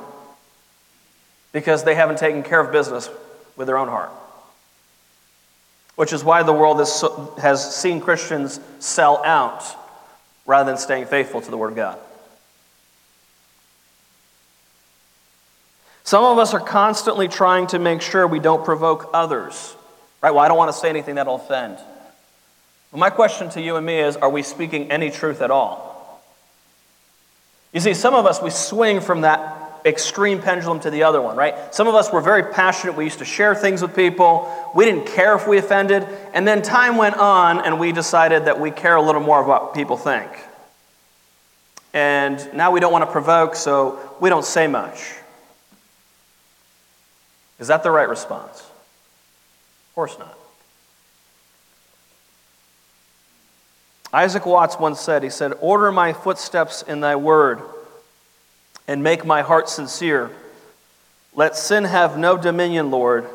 because 1.53 1.85
they 1.85 1.95
haven't 1.95 2.19
taken 2.19 2.43
care 2.43 2.61
of 2.61 2.73
business 2.73 3.09
with 3.57 3.69
their 3.69 3.79
own 3.79 3.89
heart 3.89 4.11
which 5.97 6.13
is 6.13 6.25
why 6.25 6.43
the 6.43 6.53
world 6.53 6.79
has 7.39 7.77
seen 7.77 8.01
Christians 8.01 8.61
sell 8.81 9.23
out 9.25 9.65
rather 10.47 10.71
than 10.71 10.79
staying 10.79 11.07
faithful 11.07 11.41
to 11.41 11.51
the 11.51 11.57
Word 11.57 11.71
of 11.71 11.77
God. 11.77 11.99
Some 16.03 16.25
of 16.25 16.39
us 16.39 16.53
are 16.53 16.61
constantly 16.61 17.29
trying 17.29 17.69
to 17.69 17.79
make 17.79 18.03
sure 18.03 18.27
we 18.27 18.41
don't 18.41 18.65
provoke 18.65 19.09
others. 19.15 19.75
Right? 20.21 20.33
Well, 20.33 20.45
I 20.45 20.49
don't 20.49 20.59
want 20.59 20.73
to 20.73 20.79
say 20.79 20.91
anything 20.91 21.15
that'll 21.15 21.37
offend. 21.37 21.77
Well, 22.93 23.01
my 23.01 23.11
question 23.11 23.49
to 23.51 23.63
you 23.63 23.77
and 23.77 23.87
me 23.87 24.01
is 24.01 24.17
are 24.17 24.29
we 24.29 24.43
speaking 24.43 24.91
any 24.91 25.11
truth 25.11 25.41
at 25.41 25.51
all? 25.51 25.94
You 27.75 27.81
see, 27.81 27.93
some 27.93 28.15
of 28.15 28.25
us, 28.25 28.41
we 28.41 28.51
swing 28.51 29.01
from 29.01 29.23
that 29.23 29.83
extreme 29.85 30.41
pendulum 30.41 30.81
to 30.81 30.91
the 30.91 31.03
other 31.03 31.21
one, 31.21 31.37
right? 31.37 31.75
Some 31.75 31.89
of 31.89 31.95
us 31.95 32.11
were 32.11 32.21
very 32.21 32.45
passionate. 32.45 32.97
We 32.97 33.05
used 33.05 33.19
to 33.19 33.25
share 33.25 33.55
things 33.55 33.83
with 33.83 33.95
people. 33.95 34.49
We 34.75 34.85
didn't 34.85 35.09
care 35.09 35.35
if 35.35 35.47
we 35.47 35.59
offended. 35.59 36.07
And 36.33 36.49
then 36.49 36.63
time 36.63 36.97
went 36.97 37.17
on, 37.17 37.61
and 37.61 37.79
we 37.79 37.93
decided 37.93 38.47
that 38.47 38.59
we 38.61 38.71
care 38.71 38.95
a 38.95 39.03
little 39.03 39.21
more 39.21 39.41
of 39.41 39.47
what 39.47 39.75
people 39.75 39.97
think. 39.97 40.31
And 41.93 42.55
now 42.55 42.71
we 42.71 42.81
don't 42.81 42.93
want 42.93 43.05
to 43.05 43.11
provoke, 43.11 43.57
so 43.57 43.99
we 44.21 44.31
don't 44.31 44.45
say 44.45 44.69
much. 44.69 45.15
Is 47.59 47.69
that 47.69 47.83
the 47.83 47.91
right 47.91 48.09
response? 48.09 48.61
Of 48.61 49.95
course 49.97 50.19
not. 50.19 50.39
Isaac 54.15 54.47
Watts 54.47 54.79
once 54.79 55.01
said, 55.01 55.25
he 55.25 55.29
said, 55.29 55.55
Order 55.61 55.91
my 55.91 56.13
footsteps 56.13 56.83
in 56.83 57.01
thy 57.01 57.17
word 57.17 57.61
and 58.87 59.03
make 59.03 59.25
my 59.25 59.43
heart 59.43 59.69
sincere. 59.69 60.31
Let 61.35 61.57
sin 61.57 61.83
have 61.83 62.17
no 62.17 62.37
dominion, 62.37 62.93
Lord, 62.93 63.27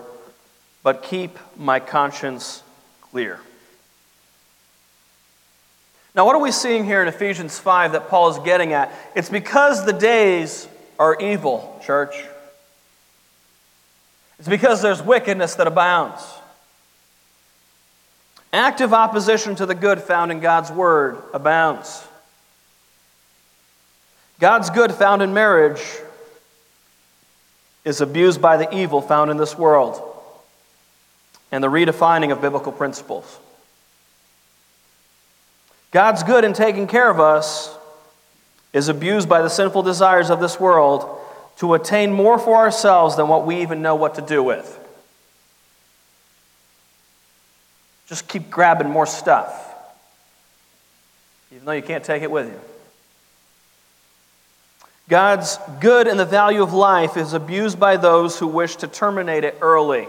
but 0.82 1.04
keep 1.04 1.38
my 1.58 1.82
conscience 1.82 2.64
clear. 3.02 3.42
Now, 6.16 6.26
what 6.26 6.34
are 6.34 6.42
we 6.42 6.54
seeing 6.54 6.86
here 6.86 7.02
in 7.02 7.10
Ephesians 7.10 7.60
5 7.60 7.92
that 7.92 8.08
Paul 8.08 8.30
is 8.30 8.40
getting 8.40 8.72
at? 8.72 8.90
It's 9.16 9.30
because 9.30 9.86
the 9.86 9.92
days 9.92 10.66
are 10.98 11.20
evil, 11.20 11.78
church. 11.86 12.16
It's 14.40 14.48
because 14.48 14.82
there's 14.82 15.02
wickedness 15.02 15.56
that 15.56 15.68
abounds. 15.68 16.24
Active 18.52 18.94
opposition 18.94 19.56
to 19.56 19.66
the 19.66 19.76
good 19.76 20.02
found 20.02 20.32
in 20.32 20.40
God's 20.40 20.72
word 20.72 21.22
abounds. 21.34 22.04
God's 24.40 24.70
good 24.70 24.94
found 24.94 25.22
in 25.22 25.34
marriage 25.34 25.84
is 27.86 28.02
abused 28.02 28.42
by 28.42 28.58
the 28.58 28.74
evil 28.76 29.02
found 29.02 29.30
in 29.30 29.38
this 29.38 29.58
world 29.58 30.02
and 31.52 31.64
the 31.64 31.68
redefining 31.68 32.32
of 32.32 32.42
biblical 32.42 32.72
principles. 32.72 33.40
God's 35.92 36.24
good 36.24 36.44
in 36.44 36.54
taking 36.54 36.88
care 36.88 37.10
of 37.10 37.20
us 37.20 37.76
is 38.74 38.90
abused 38.90 39.28
by 39.28 39.42
the 39.42 39.50
sinful 39.50 39.84
desires 39.84 40.30
of 40.30 40.40
this 40.40 40.60
world 40.60 41.20
to 41.58 41.74
attain 41.74 42.12
more 42.12 42.40
for 42.40 42.56
ourselves 42.56 43.16
than 43.16 43.28
what 43.28 43.46
we 43.46 43.62
even 43.62 43.82
know 43.82 43.96
what 43.96 44.16
to 44.16 44.22
do 44.22 44.42
with. 44.42 44.79
Just 48.10 48.28
keep 48.28 48.50
grabbing 48.50 48.90
more 48.90 49.06
stuff, 49.06 49.72
even 51.52 51.64
though 51.64 51.74
you 51.74 51.84
can't 51.84 52.04
take 52.04 52.24
it 52.24 52.32
with 52.32 52.48
you. 52.48 52.60
God's 55.08 55.60
good 55.80 56.08
and 56.08 56.20
the 56.20 56.26
value 56.26 56.64
of 56.64 56.74
life 56.74 57.18
is 57.18 57.34
abused 57.34 57.80
by 57.80 57.98
those 57.98 58.40
who 58.40 58.48
wish 58.48 58.78
to 58.78 58.88
terminate 58.88 59.44
it 59.44 59.58
early 59.62 60.08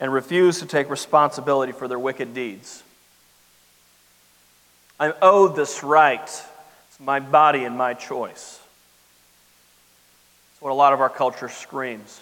and 0.00 0.10
refuse 0.10 0.60
to 0.60 0.66
take 0.66 0.88
responsibility 0.88 1.72
for 1.72 1.88
their 1.88 1.98
wicked 1.98 2.32
deeds. 2.32 2.82
I'm 4.98 5.12
owed 5.20 5.56
this 5.56 5.82
right. 5.82 6.22
It's 6.22 7.00
my 7.00 7.20
body 7.20 7.64
and 7.64 7.76
my 7.76 7.92
choice. 7.92 8.60
It's 10.52 10.62
what 10.62 10.70
a 10.70 10.74
lot 10.74 10.94
of 10.94 11.02
our 11.02 11.10
culture 11.10 11.50
screams. 11.50 12.20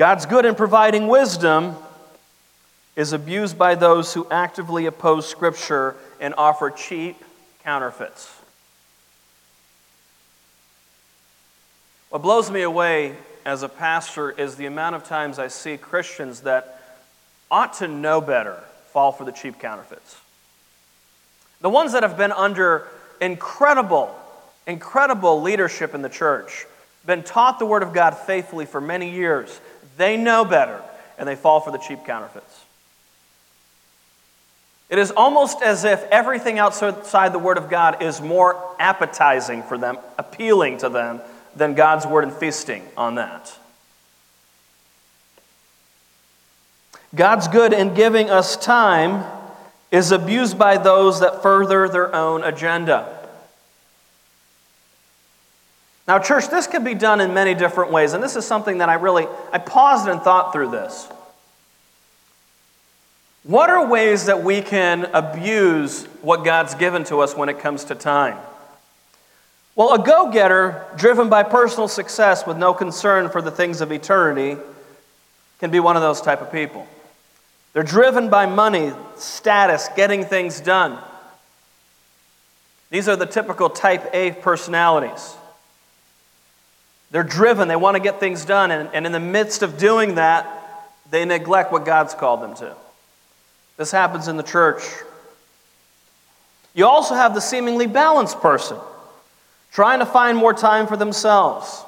God's 0.00 0.24
good 0.24 0.46
in 0.46 0.54
providing 0.54 1.08
wisdom 1.08 1.76
is 2.96 3.12
abused 3.12 3.58
by 3.58 3.74
those 3.74 4.14
who 4.14 4.26
actively 4.30 4.86
oppose 4.86 5.28
Scripture 5.28 5.94
and 6.18 6.32
offer 6.38 6.70
cheap 6.70 7.22
counterfeits. 7.64 8.34
What 12.08 12.22
blows 12.22 12.50
me 12.50 12.62
away 12.62 13.14
as 13.44 13.62
a 13.62 13.68
pastor 13.68 14.30
is 14.30 14.56
the 14.56 14.64
amount 14.64 14.96
of 14.96 15.04
times 15.04 15.38
I 15.38 15.48
see 15.48 15.76
Christians 15.76 16.40
that 16.40 16.80
ought 17.50 17.74
to 17.74 17.86
know 17.86 18.22
better 18.22 18.58
fall 18.92 19.12
for 19.12 19.26
the 19.26 19.32
cheap 19.32 19.58
counterfeits. 19.58 20.16
The 21.60 21.68
ones 21.68 21.92
that 21.92 22.04
have 22.04 22.16
been 22.16 22.32
under 22.32 22.88
incredible, 23.20 24.18
incredible 24.66 25.42
leadership 25.42 25.94
in 25.94 26.00
the 26.00 26.08
church, 26.08 26.64
been 27.04 27.22
taught 27.22 27.58
the 27.58 27.66
Word 27.66 27.82
of 27.82 27.92
God 27.92 28.16
faithfully 28.16 28.64
for 28.64 28.80
many 28.80 29.10
years, 29.10 29.60
they 30.00 30.16
know 30.16 30.44
better 30.44 30.82
and 31.18 31.28
they 31.28 31.36
fall 31.36 31.60
for 31.60 31.70
the 31.70 31.78
cheap 31.78 32.04
counterfeits. 32.06 32.64
It 34.88 34.98
is 34.98 35.12
almost 35.12 35.62
as 35.62 35.84
if 35.84 36.02
everything 36.04 36.58
outside 36.58 37.32
the 37.32 37.38
Word 37.38 37.58
of 37.58 37.70
God 37.70 38.02
is 38.02 38.20
more 38.20 38.74
appetizing 38.80 39.62
for 39.62 39.78
them, 39.78 39.98
appealing 40.18 40.78
to 40.78 40.88
them, 40.88 41.20
than 41.54 41.74
God's 41.74 42.06
Word 42.06 42.24
and 42.24 42.32
feasting 42.32 42.82
on 42.96 43.16
that. 43.16 43.56
God's 47.14 47.48
good 47.48 47.72
in 47.72 47.94
giving 47.94 48.30
us 48.30 48.56
time 48.56 49.24
is 49.90 50.12
abused 50.12 50.58
by 50.58 50.76
those 50.76 51.20
that 51.20 51.42
further 51.42 51.88
their 51.88 52.14
own 52.14 52.42
agenda. 52.42 53.19
Now, 56.10 56.18
church, 56.18 56.48
this 56.48 56.66
can 56.66 56.82
be 56.82 56.94
done 56.94 57.20
in 57.20 57.34
many 57.34 57.54
different 57.54 57.92
ways, 57.92 58.14
and 58.14 58.20
this 58.20 58.34
is 58.34 58.44
something 58.44 58.78
that 58.78 58.88
I 58.88 58.94
really 58.94 59.28
I 59.52 59.58
paused 59.58 60.08
and 60.08 60.20
thought 60.20 60.52
through 60.52 60.72
this. 60.72 61.06
What 63.44 63.70
are 63.70 63.86
ways 63.86 64.26
that 64.26 64.42
we 64.42 64.60
can 64.60 65.04
abuse 65.14 66.06
what 66.20 66.44
God's 66.44 66.74
given 66.74 67.04
to 67.04 67.20
us 67.20 67.36
when 67.36 67.48
it 67.48 67.60
comes 67.60 67.84
to 67.84 67.94
time? 67.94 68.36
Well, 69.76 69.94
a 69.94 70.04
go 70.04 70.32
getter 70.32 70.84
driven 70.96 71.28
by 71.28 71.44
personal 71.44 71.86
success 71.86 72.44
with 72.44 72.56
no 72.56 72.74
concern 72.74 73.28
for 73.30 73.40
the 73.40 73.52
things 73.52 73.80
of 73.80 73.92
eternity 73.92 74.60
can 75.60 75.70
be 75.70 75.78
one 75.78 75.94
of 75.94 76.02
those 76.02 76.20
type 76.20 76.42
of 76.42 76.50
people. 76.50 76.88
They're 77.72 77.84
driven 77.84 78.30
by 78.30 78.46
money, 78.46 78.92
status, 79.14 79.88
getting 79.94 80.24
things 80.24 80.60
done. 80.60 80.98
These 82.90 83.08
are 83.08 83.14
the 83.14 83.26
typical 83.26 83.70
type 83.70 84.10
A 84.12 84.32
personalities. 84.32 85.36
They're 87.10 87.22
driven, 87.24 87.68
they 87.68 87.76
want 87.76 87.96
to 87.96 88.02
get 88.02 88.20
things 88.20 88.44
done, 88.44 88.70
and, 88.70 88.88
and 88.92 89.04
in 89.04 89.12
the 89.12 89.20
midst 89.20 89.62
of 89.62 89.78
doing 89.78 90.14
that, 90.14 90.46
they 91.10 91.24
neglect 91.24 91.72
what 91.72 91.84
God's 91.84 92.14
called 92.14 92.40
them 92.40 92.54
to. 92.56 92.74
This 93.76 93.90
happens 93.90 94.28
in 94.28 94.36
the 94.36 94.42
church. 94.42 94.82
You 96.74 96.86
also 96.86 97.14
have 97.14 97.34
the 97.34 97.40
seemingly 97.40 97.86
balanced 97.86 98.40
person 98.40 98.78
trying 99.72 100.00
to 100.00 100.06
find 100.06 100.36
more 100.36 100.54
time 100.54 100.86
for 100.86 100.96
themselves. 100.96 101.84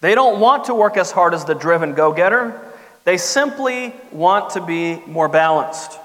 They 0.00 0.14
don't 0.14 0.40
want 0.40 0.64
to 0.64 0.74
work 0.74 0.96
as 0.96 1.10
hard 1.10 1.34
as 1.34 1.44
the 1.44 1.54
driven 1.54 1.94
go 1.94 2.12
getter, 2.12 2.60
they 3.04 3.18
simply 3.18 3.94
want 4.12 4.50
to 4.50 4.60
be 4.60 4.96
more 5.06 5.28
balanced. 5.28 5.98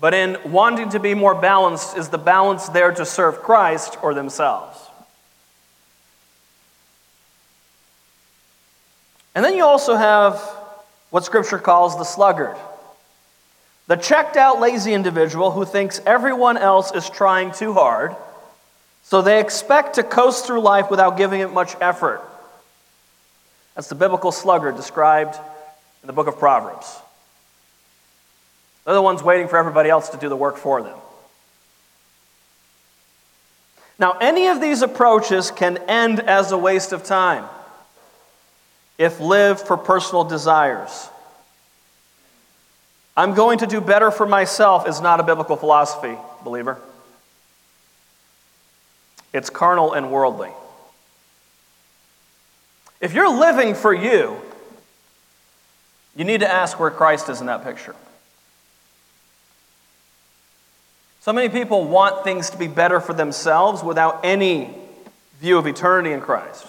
But 0.00 0.14
in 0.14 0.36
wanting 0.46 0.90
to 0.90 1.00
be 1.00 1.14
more 1.14 1.34
balanced, 1.34 1.96
is 1.96 2.08
the 2.08 2.18
balance 2.18 2.68
there 2.68 2.92
to 2.92 3.04
serve 3.04 3.40
Christ 3.40 3.98
or 4.02 4.14
themselves? 4.14 4.77
And 9.34 9.44
then 9.44 9.56
you 9.56 9.64
also 9.64 9.94
have 9.94 10.40
what 11.10 11.24
Scripture 11.24 11.58
calls 11.58 11.96
the 11.96 12.04
sluggard. 12.04 12.56
The 13.86 13.96
checked 13.96 14.36
out, 14.36 14.60
lazy 14.60 14.92
individual 14.92 15.50
who 15.50 15.64
thinks 15.64 16.00
everyone 16.04 16.58
else 16.58 16.92
is 16.92 17.08
trying 17.08 17.52
too 17.52 17.72
hard, 17.72 18.14
so 19.02 19.22
they 19.22 19.40
expect 19.40 19.94
to 19.94 20.02
coast 20.02 20.46
through 20.46 20.60
life 20.60 20.90
without 20.90 21.16
giving 21.16 21.40
it 21.40 21.52
much 21.52 21.74
effort. 21.80 22.20
That's 23.74 23.88
the 23.88 23.94
biblical 23.94 24.32
sluggard 24.32 24.76
described 24.76 25.36
in 26.02 26.06
the 26.06 26.12
book 26.12 26.26
of 26.26 26.38
Proverbs. 26.38 26.98
They're 28.84 28.94
the 28.94 29.02
ones 29.02 29.22
waiting 29.22 29.48
for 29.48 29.56
everybody 29.56 29.88
else 29.88 30.10
to 30.10 30.18
do 30.18 30.28
the 30.28 30.36
work 30.36 30.56
for 30.56 30.82
them. 30.82 30.98
Now, 33.98 34.12
any 34.20 34.48
of 34.48 34.60
these 34.60 34.82
approaches 34.82 35.50
can 35.50 35.78
end 35.88 36.20
as 36.20 36.52
a 36.52 36.58
waste 36.58 36.92
of 36.92 37.04
time 37.04 37.44
if 38.98 39.20
lived 39.20 39.60
for 39.60 39.76
personal 39.76 40.24
desires. 40.24 41.08
I'm 43.16 43.34
going 43.34 43.58
to 43.58 43.66
do 43.66 43.80
better 43.80 44.10
for 44.10 44.26
myself 44.26 44.88
is 44.88 45.00
not 45.00 45.20
a 45.20 45.22
biblical 45.22 45.56
philosophy, 45.56 46.16
believer. 46.44 46.78
It's 49.32 49.50
carnal 49.50 49.92
and 49.92 50.10
worldly. 50.10 50.50
If 53.00 53.14
you're 53.14 53.28
living 53.28 53.74
for 53.74 53.94
you, 53.94 54.40
you 56.16 56.24
need 56.24 56.40
to 56.40 56.50
ask 56.50 56.80
where 56.80 56.90
Christ 56.90 57.28
is 57.28 57.40
in 57.40 57.46
that 57.46 57.62
picture. 57.62 57.94
So 61.20 61.32
many 61.32 61.48
people 61.48 61.84
want 61.84 62.24
things 62.24 62.50
to 62.50 62.56
be 62.56 62.66
better 62.66 63.00
for 63.00 63.12
themselves 63.12 63.84
without 63.84 64.24
any 64.24 64.74
view 65.40 65.58
of 65.58 65.66
eternity 65.66 66.12
in 66.12 66.20
Christ. 66.20 66.66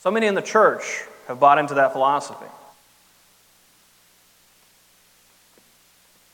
So 0.00 0.10
many 0.10 0.26
in 0.26 0.34
the 0.34 0.42
church 0.42 1.04
have 1.26 1.40
bought 1.40 1.58
into 1.58 1.74
that 1.74 1.92
philosophy. 1.92 2.46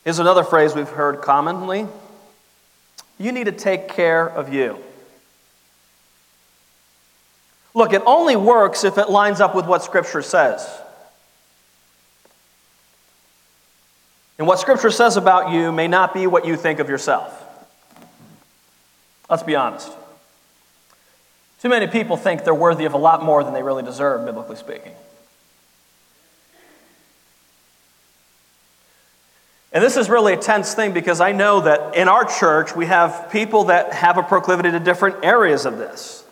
Here's 0.05 0.19
another 0.19 0.45
phrase 0.45 0.75
we've 0.75 0.89
heard 0.89 1.23
commonly 1.23 1.87
you 3.19 3.33
need 3.33 3.45
to 3.45 3.53
take 3.53 3.89
care 3.89 4.29
of 4.29 4.53
you. 4.53 4.79
Look, 7.75 7.93
it 7.93 8.03
only 8.07 8.37
works 8.37 8.85
if 8.85 8.99
it 8.99 9.09
lines 9.09 9.41
up 9.41 9.55
with 9.55 9.67
what 9.67 9.83
Scripture 9.83 10.23
says. 10.23 10.69
And 14.39 14.47
what 14.47 14.59
Scripture 14.59 14.91
says 14.91 15.17
about 15.17 15.53
you 15.53 15.71
may 15.71 15.87
not 15.87 16.13
be 16.13 16.27
what 16.27 16.45
you 16.45 16.57
think 16.57 16.81
of 16.81 16.89
yourself. 16.89 17.41
Let's 19.31 19.45
be 19.45 19.55
honest. 19.55 19.91
Too 21.65 21.71
many 21.71 21.87
people 21.87 22.19
think 22.19 22.45
they're 22.45 22.55
worthy 22.55 22.85
of 22.85 22.93
a 22.93 22.99
lot 22.99 23.25
more 23.25 23.43
than 23.43 23.55
they 23.55 23.63
really 23.63 23.83
deserve, 23.83 24.27
biblically 24.27 24.57
speaking. 24.57 24.93
And 29.73 29.83
this 29.83 29.97
is 29.97 30.11
really 30.11 30.35
a 30.35 30.37
tense 30.37 30.75
thing 30.75 30.93
because 30.93 31.23
I 31.23 31.33
know 31.33 31.63
that 31.63 31.97
in 31.97 32.07
our 32.07 32.27
church 32.27 32.77
we 32.77 32.85
have 32.85 33.31
people 33.33 33.65
that 33.65 33.95
have 33.95 34.19
a 34.19 34.23
proclivity 34.23 34.73
to 34.73 34.79
different 34.79 35.25
areas 35.25 35.65
of 35.65 35.79
this. 35.79 36.27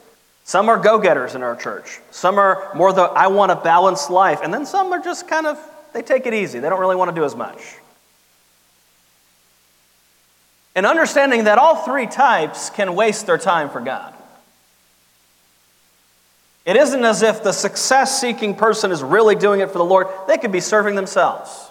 Some 0.45 0.69
are 0.69 0.77
go 0.77 0.99
getters 0.99 1.35
in 1.35 1.43
our 1.43 1.57
church, 1.57 2.01
some 2.11 2.37
are 2.37 2.71
more 2.75 2.93
the 2.93 3.05
I 3.05 3.29
want 3.29 3.53
a 3.53 3.57
balanced 3.57 4.11
life, 4.11 4.41
and 4.43 4.53
then 4.53 4.67
some 4.67 4.93
are 4.93 5.01
just 5.01 5.29
kind 5.29 5.47
of, 5.47 5.59
they 5.95 6.03
take 6.03 6.27
it 6.27 6.35
easy. 6.35 6.59
They 6.59 6.69
don't 6.69 6.79
really 6.79 6.97
want 6.97 7.09
to 7.09 7.15
do 7.15 7.25
as 7.25 7.35
much. 7.35 7.77
And 10.75 10.85
understanding 10.85 11.45
that 11.45 11.57
all 11.57 11.77
three 11.77 12.07
types 12.07 12.69
can 12.69 12.95
waste 12.95 13.25
their 13.25 13.39
time 13.39 13.71
for 13.71 13.81
God. 13.81 14.13
It 16.65 16.77
isn't 16.77 17.05
as 17.05 17.23
if 17.23 17.43
the 17.43 17.53
success 17.53 18.21
seeking 18.21 18.55
person 18.55 18.93
is 18.93 19.03
really 19.03 19.35
doing 19.35 19.61
it 19.61 19.71
for 19.71 19.79
the 19.79 19.85
Lord, 19.85 20.07
they 20.29 20.39
could 20.39 20.53
be 20.53 20.61
serving 20.61 20.95
themselves. 20.95 21.71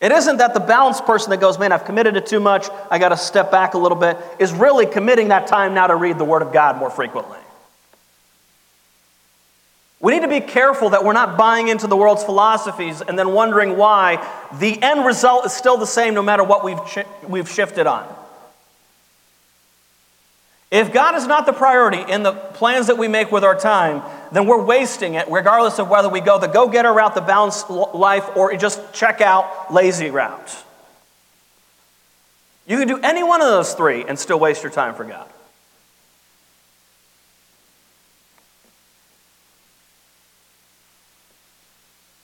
It 0.00 0.12
isn't 0.12 0.36
that 0.36 0.54
the 0.54 0.60
balanced 0.60 1.06
person 1.06 1.30
that 1.30 1.40
goes, 1.40 1.58
man, 1.58 1.72
I've 1.72 1.84
committed 1.84 2.16
it 2.16 2.26
too 2.26 2.40
much, 2.40 2.68
I 2.90 2.98
got 2.98 3.08
to 3.08 3.16
step 3.16 3.50
back 3.50 3.74
a 3.74 3.78
little 3.78 3.98
bit, 3.98 4.16
is 4.38 4.52
really 4.52 4.86
committing 4.86 5.28
that 5.28 5.46
time 5.46 5.74
now 5.74 5.88
to 5.88 5.96
read 5.96 6.18
the 6.18 6.24
Word 6.24 6.42
of 6.42 6.52
God 6.52 6.76
more 6.76 6.90
frequently. 6.90 7.38
We 10.00 10.12
need 10.12 10.22
to 10.22 10.28
be 10.28 10.40
careful 10.40 10.90
that 10.90 11.04
we're 11.04 11.12
not 11.12 11.36
buying 11.36 11.66
into 11.66 11.88
the 11.88 11.96
world's 11.96 12.22
philosophies 12.22 13.00
and 13.00 13.18
then 13.18 13.32
wondering 13.32 13.76
why 13.76 14.24
the 14.60 14.80
end 14.80 15.04
result 15.04 15.44
is 15.46 15.52
still 15.52 15.76
the 15.76 15.86
same 15.86 16.14
no 16.14 16.22
matter 16.22 16.44
what 16.44 16.62
we've, 16.62 16.78
we've 17.26 17.50
shifted 17.50 17.88
on. 17.88 18.06
If 20.70 20.92
God 20.92 21.14
is 21.14 21.26
not 21.26 21.46
the 21.46 21.52
priority 21.52 22.10
in 22.12 22.22
the 22.22 22.32
plans 22.32 22.88
that 22.88 22.98
we 22.98 23.08
make 23.08 23.32
with 23.32 23.42
our 23.42 23.58
time, 23.58 24.02
then 24.32 24.46
we're 24.46 24.62
wasting 24.62 25.14
it, 25.14 25.26
regardless 25.30 25.78
of 25.78 25.88
whether 25.88 26.10
we 26.10 26.20
go 26.20 26.38
the 26.38 26.46
go 26.46 26.68
getter 26.68 26.92
route, 26.92 27.14
the 27.14 27.22
balanced 27.22 27.70
life, 27.70 28.36
or 28.36 28.54
just 28.56 28.92
check 28.92 29.22
out 29.22 29.72
lazy 29.72 30.10
route. 30.10 30.64
You 32.66 32.76
can 32.76 32.86
do 32.86 33.00
any 33.00 33.22
one 33.22 33.40
of 33.40 33.48
those 33.48 33.72
three 33.72 34.04
and 34.04 34.18
still 34.18 34.38
waste 34.38 34.62
your 34.62 34.70
time 34.70 34.94
for 34.94 35.04
God. 35.04 35.26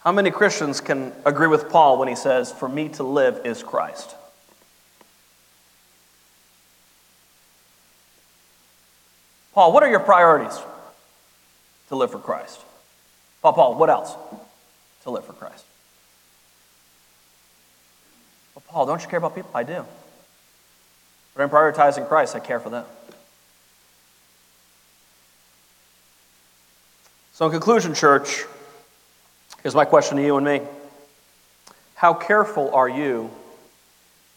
How 0.01 0.13
many 0.13 0.31
Christians 0.31 0.83
can 0.83 1.15
agree 1.25 1.47
with 1.47 1.71
Paul 1.71 1.99
when 1.99 2.09
he 2.09 2.15
says, 2.15 2.53
For 2.53 2.69
me 2.69 2.91
to 2.91 3.03
live 3.03 3.41
is 3.47 3.63
Christ? 3.63 4.15
Paul, 9.55 9.73
what 9.73 9.85
are 9.85 9.91
your 9.91 10.01
priorities? 10.01 10.59
To 11.89 11.97
live 11.97 12.11
for 12.11 12.19
Christ. 12.19 12.61
Paul, 13.41 13.53
Paul, 13.53 13.75
what 13.77 13.89
else? 13.89 14.13
To 15.05 15.11
live 15.11 15.25
for 15.25 15.33
Christ. 15.33 15.65
Well, 18.55 18.65
Paul, 18.69 18.87
don't 18.87 19.01
you 19.01 19.09
care 19.09 19.19
about 19.19 19.35
people? 19.35 19.51
I 19.55 19.63
do. 19.63 19.85
But 21.35 21.43
I'm 21.43 21.51
prioritizing 21.51 22.09
Christ, 22.09 22.35
I 22.35 22.41
care 22.41 22.59
for 22.59 22.71
them. 22.71 22.85
So, 27.35 27.47
in 27.47 27.53
conclusion, 27.53 27.95
church, 27.95 28.45
here's 29.63 29.75
my 29.75 29.85
question 29.85 30.17
to 30.17 30.23
you 30.23 30.37
and 30.37 30.47
me 30.47 30.63
How 31.95 32.15
careful 32.15 32.75
are 32.75 32.89
you 32.89 33.31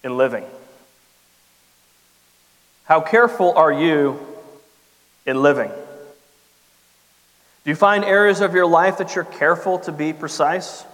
in 0.04 0.18
living? 0.18 0.46
How 2.86 3.02
careful 3.02 3.54
are 3.56 3.72
you 3.72 4.27
in 5.28 5.42
living? 5.42 5.70
Do 7.64 7.72
you 7.72 7.76
find 7.76 8.04
areas 8.06 8.40
of 8.40 8.56
your 8.56 8.66
life 8.66 8.98
that 8.98 9.14
you're 9.14 9.26
careful 9.26 9.78
to 9.80 9.92
be 9.92 10.14
precise? 10.14 10.86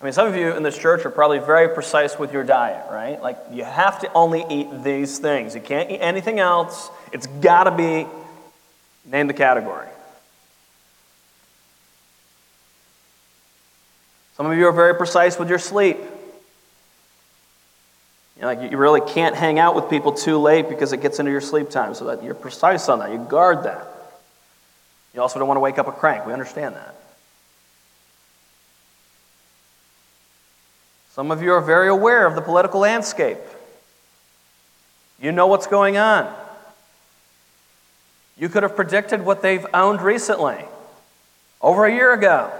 I 0.00 0.04
mean, 0.04 0.12
some 0.12 0.26
of 0.26 0.34
you 0.34 0.54
in 0.54 0.62
this 0.62 0.76
church 0.76 1.04
are 1.04 1.10
probably 1.10 1.38
very 1.38 1.68
precise 1.68 2.18
with 2.18 2.32
your 2.32 2.42
diet, 2.42 2.90
right? 2.90 3.20
Like, 3.20 3.38
you 3.52 3.64
have 3.64 4.00
to 4.00 4.12
only 4.12 4.44
eat 4.48 4.82
these 4.82 5.18
things. 5.18 5.54
You 5.54 5.60
can't 5.60 5.90
eat 5.90 5.98
anything 5.98 6.38
else. 6.38 6.90
It's 7.12 7.26
got 7.26 7.64
to 7.64 7.70
be, 7.70 8.06
name 9.04 9.26
the 9.26 9.34
category. 9.34 9.88
Some 14.36 14.46
of 14.46 14.56
you 14.56 14.66
are 14.66 14.72
very 14.72 14.94
precise 14.94 15.38
with 15.38 15.48
your 15.48 15.58
sleep. 15.58 15.98
You 18.36 18.42
know, 18.42 18.48
like 18.48 18.70
you 18.70 18.76
really 18.76 19.00
can't 19.00 19.34
hang 19.34 19.58
out 19.58 19.74
with 19.74 19.88
people 19.88 20.12
too 20.12 20.38
late 20.38 20.68
because 20.68 20.92
it 20.92 21.00
gets 21.00 21.18
into 21.18 21.30
your 21.30 21.40
sleep 21.40 21.70
time, 21.70 21.94
so 21.94 22.04
that 22.06 22.22
you're 22.22 22.34
precise 22.34 22.88
on 22.88 22.98
that. 22.98 23.10
You 23.10 23.18
guard 23.18 23.64
that. 23.64 23.86
You 25.14 25.22
also 25.22 25.38
don't 25.38 25.48
want 25.48 25.56
to 25.56 25.62
wake 25.62 25.78
up 25.78 25.88
a 25.88 25.92
crank. 25.92 26.26
We 26.26 26.34
understand 26.34 26.74
that. 26.74 26.94
Some 31.12 31.30
of 31.30 31.40
you 31.40 31.54
are 31.54 31.62
very 31.62 31.88
aware 31.88 32.26
of 32.26 32.34
the 32.34 32.42
political 32.42 32.80
landscape. 32.80 33.38
You 35.18 35.32
know 35.32 35.46
what's 35.46 35.66
going 35.66 35.96
on. 35.96 36.30
You 38.36 38.50
could 38.50 38.64
have 38.64 38.76
predicted 38.76 39.24
what 39.24 39.40
they've 39.40 39.64
owned 39.72 40.02
recently, 40.02 40.62
over 41.62 41.86
a 41.86 41.90
year 41.94 42.12
ago. 42.12 42.52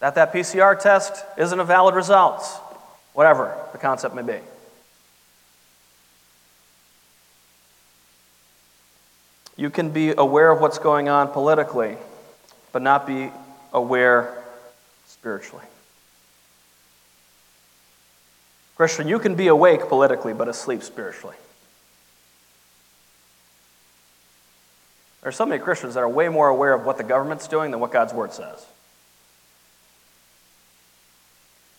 That 0.00 0.14
that 0.14 0.32
PCR 0.32 0.78
test 0.78 1.24
isn't 1.36 1.58
a 1.58 1.64
valid 1.64 1.94
result, 1.94 2.42
whatever 3.14 3.56
the 3.72 3.78
concept 3.78 4.14
may 4.14 4.22
be. 4.22 4.38
You 9.56 9.70
can 9.70 9.90
be 9.90 10.10
aware 10.16 10.52
of 10.52 10.60
what's 10.60 10.78
going 10.78 11.08
on 11.08 11.28
politically, 11.28 11.96
but 12.70 12.80
not 12.80 13.08
be 13.08 13.32
aware 13.72 14.44
spiritually. 15.06 15.64
Christian, 18.76 19.08
you 19.08 19.18
can 19.18 19.34
be 19.34 19.48
awake 19.48 19.88
politically, 19.88 20.32
but 20.32 20.46
asleep 20.46 20.84
spiritually. 20.84 21.34
There 25.20 25.28
are 25.28 25.32
so 25.32 25.44
many 25.44 25.60
Christians 25.60 25.94
that 25.94 26.00
are 26.00 26.08
way 26.08 26.28
more 26.28 26.46
aware 26.46 26.72
of 26.74 26.86
what 26.86 26.96
the 26.96 27.02
government's 27.02 27.48
doing 27.48 27.72
than 27.72 27.80
what 27.80 27.90
God's 27.90 28.14
Word 28.14 28.32
says. 28.32 28.64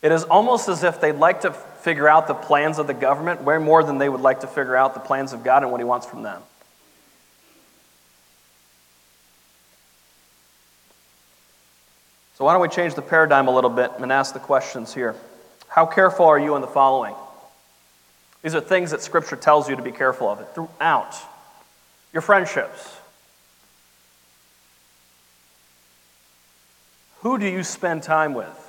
It 0.02 0.12
is 0.12 0.24
almost 0.24 0.70
as 0.70 0.84
if 0.84 1.02
they'd 1.02 1.14
like 1.14 1.42
to 1.42 1.52
figure 1.52 2.08
out 2.08 2.28
the 2.28 2.34
plans 2.34 2.80
of 2.80 2.88
the 2.88 2.94
government 2.94 3.44
way 3.44 3.58
more 3.58 3.84
than 3.84 3.98
they 3.98 4.08
would 4.08 4.22
like 4.22 4.42
to 4.42 4.48
figure 4.48 4.76
out 4.76 4.94
the 4.94 5.00
plans 5.00 5.34
of 5.34 5.44
God 5.44 5.64
and 5.64 5.72
what 5.72 5.82
He 5.82 5.86
wants 5.86 6.06
from 6.06 6.24
them. 6.24 6.42
So, 12.38 12.46
why 12.46 12.54
don't 12.54 12.62
we 12.62 12.70
change 12.70 12.96
the 12.96 13.02
paradigm 13.02 13.50
a 13.50 13.52
little 13.52 13.70
bit 13.70 13.92
and 14.00 14.12
ask 14.12 14.34
the 14.34 14.40
questions 14.40 14.94
here? 14.94 15.16
How 15.68 15.86
careful 15.86 16.26
are 16.26 16.40
you 16.40 16.56
in 16.56 16.62
the 16.62 16.68
following? 16.68 17.14
These 18.42 18.56
are 18.56 18.62
things 18.62 18.92
that 18.92 19.02
Scripture 19.02 19.36
tells 19.36 19.70
you 19.70 19.76
to 19.76 19.82
be 19.82 19.92
careful 19.92 20.30
of 20.30 20.40
it 20.40 20.48
throughout 20.56 21.16
your 22.14 22.22
friendships. 22.22 22.96
Who 27.20 27.38
do 27.38 27.46
you 27.46 27.64
spend 27.64 28.04
time 28.04 28.34
with? 28.34 28.69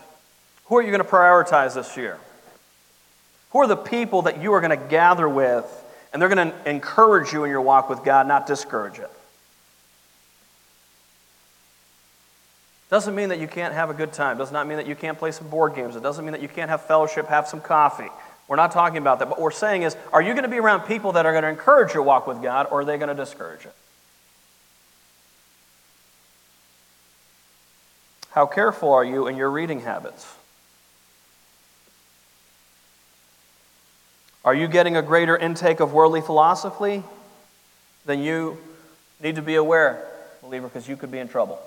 Who 0.71 0.77
are 0.77 0.83
you 0.83 0.93
going 0.93 1.03
to 1.03 1.09
prioritize 1.09 1.75
this 1.75 1.97
year? 1.97 2.17
Who 3.51 3.59
are 3.59 3.67
the 3.67 3.77
people 3.77 4.23
that 4.23 4.41
you 4.41 4.53
are 4.53 4.61
going 4.61 4.71
to 4.71 4.87
gather 4.89 5.29
with 5.29 5.67
and 6.13 6.23
they're 6.23 6.29
going 6.29 6.53
to 6.53 6.71
encourage 6.71 7.33
you 7.33 7.43
in 7.43 7.51
your 7.51 7.61
walk 7.61 7.91
with 7.91 8.05
God, 8.05 8.29
not 8.29 8.47
discourage 8.47 9.01
it? 9.01 9.11
Doesn't 12.89 13.17
mean 13.17 13.31
that 13.31 13.41
you 13.41 13.49
can't 13.49 13.75
have 13.75 13.91
a 13.91 13.95
good 13.95 14.13
time. 14.13 14.39
Does 14.39 14.53
not 14.53 14.69
mean 14.69 14.77
that 14.77 14.87
you 14.87 14.95
can't 14.95 15.19
play 15.19 15.33
some 15.33 15.49
board 15.49 15.75
games. 15.75 15.97
It 15.97 16.05
doesn't 16.05 16.25
mean 16.25 16.33
that 16.33 16.43
you 16.43 16.49
can't 16.49 16.71
have 16.71 16.83
fellowship, 16.83 17.27
have 17.27 17.49
some 17.49 17.61
coffee. 17.61 18.09
We're 18.47 18.55
not 18.55 18.71
talking 18.71 18.99
about 18.99 19.19
that. 19.19 19.29
But 19.29 19.39
what 19.39 19.45
we're 19.45 19.51
saying 19.51 19.83
is, 19.83 19.97
are 20.13 20.23
you 20.23 20.35
going 20.35 20.45
to 20.45 20.49
be 20.49 20.59
around 20.59 20.83
people 20.83 21.13
that 21.13 21.27
are 21.27 21.33
going 21.33 21.43
to 21.43 21.49
encourage 21.49 21.95
your 21.95 22.05
walk 22.05 22.29
with 22.29 22.43
God, 22.43 22.69
or 22.71 22.81
are 22.81 22.85
they 22.85 22.97
going 22.97 23.09
to 23.09 23.15
discourage 23.15 23.65
it? 23.65 23.75
How 28.31 28.47
careful 28.47 28.93
are 28.93 29.05
you 29.05 29.27
in 29.27 29.37
your 29.37 29.51
reading 29.51 29.81
habits? 29.81 30.37
Are 34.45 34.55
you 34.55 34.69
getting 34.69 34.97
a 34.97 35.03
greater 35.03 35.37
intake 35.37 35.81
of 35.81 35.93
worldly 35.93 36.23
philosophy? 36.23 37.03
Then 38.07 38.21
you 38.21 38.59
need 39.23 39.37
to 39.37 39.43
be 39.43 39.57
aware, 39.57 40.07
believer, 40.43 40.69
because 40.69 40.89
you 40.89 40.97
could 40.97 41.11
be 41.11 41.19
in 41.19 41.29
trouble. 41.29 41.61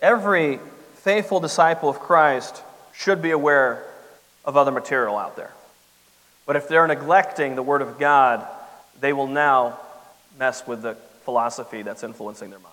Every 0.00 0.60
faithful 0.94 1.40
disciple 1.40 1.88
of 1.88 2.00
Christ 2.00 2.62
should 2.94 3.20
be 3.20 3.30
aware 3.30 3.84
of 4.44 4.56
other 4.56 4.70
material 4.70 5.16
out 5.16 5.36
there. 5.36 5.52
But 6.46 6.56
if 6.56 6.68
they're 6.68 6.86
neglecting 6.86 7.56
the 7.56 7.62
Word 7.62 7.82
of 7.82 7.98
God, 7.98 8.46
they 9.00 9.12
will 9.12 9.26
now 9.26 9.78
mess 10.38 10.66
with 10.66 10.82
the 10.82 10.94
philosophy 11.24 11.82
that's 11.82 12.02
influencing 12.02 12.50
their 12.50 12.60
mind. 12.60 12.72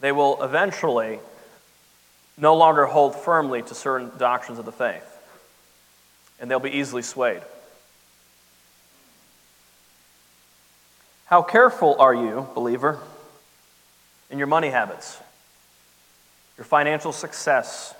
They 0.00 0.12
will 0.12 0.42
eventually 0.42 1.18
no 2.36 2.54
longer 2.56 2.86
hold 2.86 3.14
firmly 3.14 3.62
to 3.62 3.74
certain 3.74 4.10
doctrines 4.18 4.58
of 4.58 4.64
the 4.64 4.72
faith, 4.72 5.06
and 6.40 6.50
they'll 6.50 6.60
be 6.60 6.76
easily 6.78 7.02
swayed. 7.02 7.42
How 11.26 11.42
careful 11.42 11.96
are 11.98 12.14
you, 12.14 12.48
believer? 12.54 13.00
in 14.34 14.38
your 14.38 14.48
money 14.48 14.68
habits, 14.68 15.16
your 16.56 16.64
financial 16.64 17.12
success. 17.12 17.94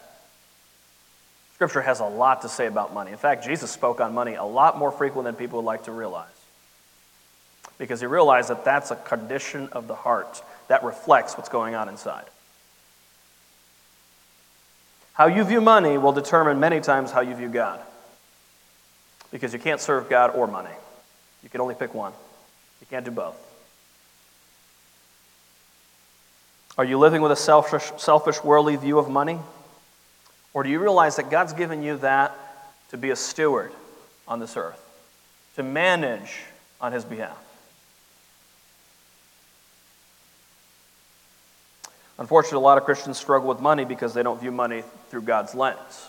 Scripture 1.55 1.81
has 1.81 2.01
a 2.01 2.05
lot 2.05 2.43
to 2.43 2.49
say 2.49 2.67
about 2.67 2.93
money. 2.93 3.13
In 3.13 3.19
fact, 3.19 3.45
Jesus 3.45 3.71
spoke 3.71 4.01
on 4.01 4.13
money 4.15 4.35
a 4.35 4.45
lot 4.45 4.77
more 4.77 4.91
frequently 4.91 5.31
than 5.31 5.39
people 5.39 5.61
would 5.61 5.67
like 5.67 5.85
to 5.85 5.93
realize. 5.93 6.27
Because 7.79 8.01
he 8.01 8.07
realized 8.07 8.51
that 8.51 8.65
that's 8.65 8.91
a 8.91 8.97
condition 8.97 9.69
of 9.71 9.87
the 9.87 9.95
heart 9.95 10.43
that 10.67 10.83
reflects 10.83 11.37
what's 11.37 11.49
going 11.49 11.77
on 11.77 11.89
inside. 11.89 12.25
How 15.15 15.27
you 15.27 15.45
view 15.45 15.61
money 15.61 15.97
will 15.97 16.13
determine 16.13 16.61
many 16.61 16.81
times 16.81 17.13
how 17.13 17.21
you 17.21 17.35
view 17.35 17.49
God. 17.49 17.81
Because 19.31 19.53
you 19.53 19.59
can't 19.59 19.81
serve 19.81 20.11
God 20.11 20.31
or 20.35 20.47
money. 20.47 20.71
You 21.43 21.49
can 21.49 21.61
only 21.61 21.75
pick 21.75 21.95
one. 21.95 22.13
You 22.81 22.87
can't 22.91 23.05
do 23.05 23.11
both. 23.11 23.37
Are 26.77 26.85
you 26.85 26.99
living 26.99 27.23
with 27.23 27.31
a 27.31 27.37
selfish, 27.37 27.93
selfish, 27.97 28.43
worldly 28.43 28.75
view 28.75 28.99
of 28.99 29.09
money? 29.09 29.39
Or 30.53 30.65
do 30.65 30.69
you 30.69 30.81
realize 30.81 31.17
that 31.17 31.31
God's 31.31 31.53
given 31.53 31.83
you 31.83 31.97
that 31.99 32.37
to 32.91 32.97
be 32.97 33.11
a 33.11 33.17
steward 33.17 33.73
on 34.27 34.41
this 34.41 34.57
earth, 34.57 34.81
to 35.55 35.63
manage 35.63 36.41
on 36.81 36.93
His 36.93 37.05
behalf? 37.05 37.39
Unfortunately, 42.19 42.59
a 42.59 42.61
lot 42.61 42.79
of 42.79 42.85
Christians 42.85 43.19
struggle 43.19 43.49
with 43.49 43.61
money 43.61 43.85
because 43.85 44.15
they 44.15 44.23
don't 44.23 44.41
view 44.41 44.53
money 44.53 44.85
through 45.15 45.23
God's 45.23 45.55
lens. 45.55 46.09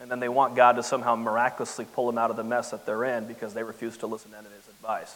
And 0.00 0.10
then 0.10 0.20
they 0.20 0.30
want 0.30 0.56
God 0.56 0.76
to 0.76 0.82
somehow 0.82 1.16
miraculously 1.16 1.84
pull 1.84 2.06
them 2.06 2.16
out 2.16 2.30
of 2.30 2.36
the 2.36 2.42
mess 2.42 2.70
that 2.70 2.86
they're 2.86 3.04
in 3.04 3.26
because 3.26 3.52
they 3.52 3.62
refuse 3.62 3.98
to 3.98 4.06
listen 4.06 4.30
to 4.30 4.38
His 4.38 4.68
advice. 4.68 5.14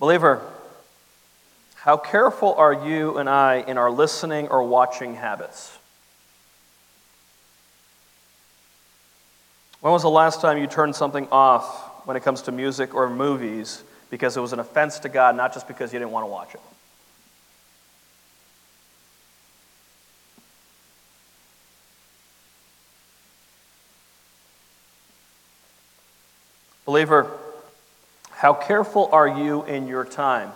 Believer, 0.00 0.42
how 1.76 1.96
careful 1.96 2.52
are 2.54 2.72
you 2.72 3.18
and 3.18 3.28
I 3.28 3.58
in 3.64 3.78
our 3.78 3.92
listening 3.92 4.48
or 4.48 4.64
watching 4.64 5.14
habits? 5.14 5.78
When 9.80 9.92
was 9.92 10.02
the 10.02 10.10
last 10.10 10.40
time 10.40 10.58
you 10.58 10.66
turned 10.66 10.96
something 10.96 11.28
off 11.30 12.06
when 12.06 12.16
it 12.16 12.24
comes 12.24 12.42
to 12.42 12.50
music 12.50 12.92
or 12.92 13.08
movies 13.08 13.84
because 14.12 14.36
it 14.36 14.40
was 14.40 14.52
an 14.52 14.60
offense 14.60 14.98
to 14.98 15.08
God, 15.08 15.34
not 15.36 15.54
just 15.54 15.66
because 15.66 15.90
you 15.90 15.98
didn't 15.98 16.10
want 16.10 16.24
to 16.24 16.30
watch 16.30 16.52
it? 16.52 16.60
Believer, 26.84 27.30
how 28.30 28.52
careful 28.52 29.08
are 29.12 29.26
you 29.26 29.64
in 29.64 29.88
your 29.88 30.04
time? 30.04 30.52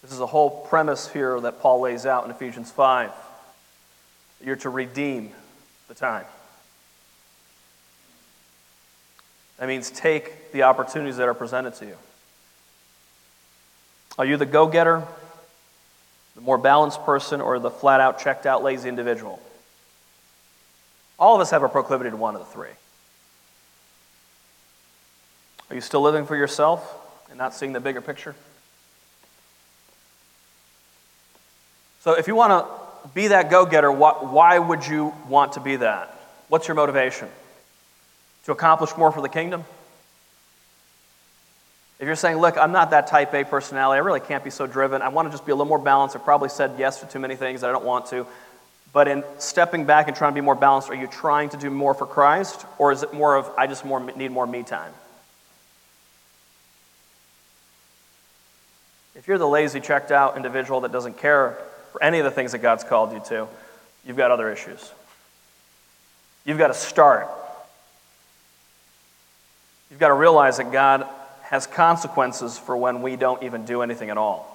This 0.00 0.10
is 0.10 0.20
a 0.20 0.26
whole 0.26 0.64
premise 0.68 1.06
here 1.12 1.38
that 1.38 1.60
Paul 1.60 1.80
lays 1.80 2.06
out 2.06 2.24
in 2.24 2.30
Ephesians 2.30 2.70
5. 2.70 3.10
You're 4.42 4.56
to 4.56 4.70
redeem 4.70 5.32
the 5.86 5.94
time. 5.94 6.24
That 9.58 9.66
means 9.68 9.90
take 9.90 10.52
the 10.52 10.62
opportunities 10.62 11.16
that 11.16 11.28
are 11.28 11.34
presented 11.34 11.74
to 11.74 11.86
you. 11.86 11.96
Are 14.18 14.24
you 14.24 14.36
the 14.36 14.46
go 14.46 14.66
getter, 14.66 15.04
the 16.34 16.40
more 16.40 16.58
balanced 16.58 17.04
person, 17.04 17.40
or 17.40 17.58
the 17.58 17.70
flat 17.70 18.00
out, 18.00 18.18
checked 18.18 18.46
out, 18.46 18.62
lazy 18.62 18.88
individual? 18.88 19.40
All 21.18 21.34
of 21.34 21.40
us 21.40 21.50
have 21.50 21.62
a 21.62 21.68
proclivity 21.68 22.10
to 22.10 22.16
one 22.16 22.34
of 22.34 22.40
the 22.40 22.46
three. 22.46 22.70
Are 25.70 25.74
you 25.74 25.80
still 25.80 26.00
living 26.00 26.24
for 26.24 26.36
yourself 26.36 26.82
and 27.28 27.36
not 27.36 27.54
seeing 27.54 27.72
the 27.72 27.80
bigger 27.80 28.00
picture? 28.00 28.34
So, 32.00 32.12
if 32.12 32.26
you 32.26 32.34
want 32.34 32.64
to 32.64 33.08
be 33.10 33.28
that 33.28 33.50
go 33.50 33.66
getter, 33.66 33.90
why 33.90 34.58
would 34.58 34.86
you 34.86 35.12
want 35.28 35.54
to 35.54 35.60
be 35.60 35.76
that? 35.76 36.16
What's 36.48 36.68
your 36.68 36.76
motivation? 36.76 37.28
To 38.48 38.52
accomplish 38.52 38.96
more 38.96 39.12
for 39.12 39.20
the 39.20 39.28
kingdom? 39.28 39.62
If 41.98 42.06
you're 42.06 42.16
saying, 42.16 42.38
look, 42.38 42.56
I'm 42.56 42.72
not 42.72 42.92
that 42.92 43.06
type 43.06 43.34
A 43.34 43.44
personality, 43.44 43.98
I 43.98 44.02
really 44.02 44.20
can't 44.20 44.42
be 44.42 44.48
so 44.48 44.66
driven, 44.66 45.02
I 45.02 45.08
want 45.08 45.28
to 45.28 45.30
just 45.30 45.44
be 45.44 45.52
a 45.52 45.54
little 45.54 45.68
more 45.68 45.78
balanced, 45.78 46.16
I 46.16 46.20
probably 46.20 46.48
said 46.48 46.72
yes 46.78 47.00
to 47.00 47.06
too 47.06 47.18
many 47.18 47.36
things 47.36 47.60
that 47.60 47.68
I 47.68 47.72
don't 47.74 47.84
want 47.84 48.06
to. 48.06 48.26
But 48.94 49.06
in 49.06 49.22
stepping 49.36 49.84
back 49.84 50.08
and 50.08 50.16
trying 50.16 50.32
to 50.32 50.34
be 50.34 50.40
more 50.40 50.54
balanced, 50.54 50.88
are 50.88 50.94
you 50.94 51.06
trying 51.06 51.50
to 51.50 51.58
do 51.58 51.68
more 51.68 51.92
for 51.92 52.06
Christ? 52.06 52.64
Or 52.78 52.90
is 52.90 53.02
it 53.02 53.12
more 53.12 53.36
of, 53.36 53.50
I 53.58 53.66
just 53.66 53.84
more, 53.84 54.00
need 54.00 54.30
more 54.30 54.46
me 54.46 54.62
time? 54.62 54.94
If 59.14 59.28
you're 59.28 59.36
the 59.36 59.46
lazy, 59.46 59.80
checked 59.80 60.10
out 60.10 60.38
individual 60.38 60.80
that 60.80 60.92
doesn't 60.92 61.18
care 61.18 61.58
for 61.92 62.02
any 62.02 62.18
of 62.18 62.24
the 62.24 62.30
things 62.30 62.52
that 62.52 62.58
God's 62.58 62.82
called 62.82 63.12
you 63.12 63.20
to, 63.26 63.46
you've 64.06 64.16
got 64.16 64.30
other 64.30 64.50
issues. 64.50 64.90
You've 66.46 66.56
got 66.56 66.68
to 66.68 66.74
start. 66.74 67.28
You've 69.90 70.00
got 70.00 70.08
to 70.08 70.14
realize 70.14 70.58
that 70.58 70.70
God 70.70 71.06
has 71.42 71.66
consequences 71.66 72.58
for 72.58 72.76
when 72.76 73.00
we 73.00 73.16
don't 73.16 73.42
even 73.42 73.64
do 73.64 73.82
anything 73.82 74.10
at 74.10 74.18
all. 74.18 74.54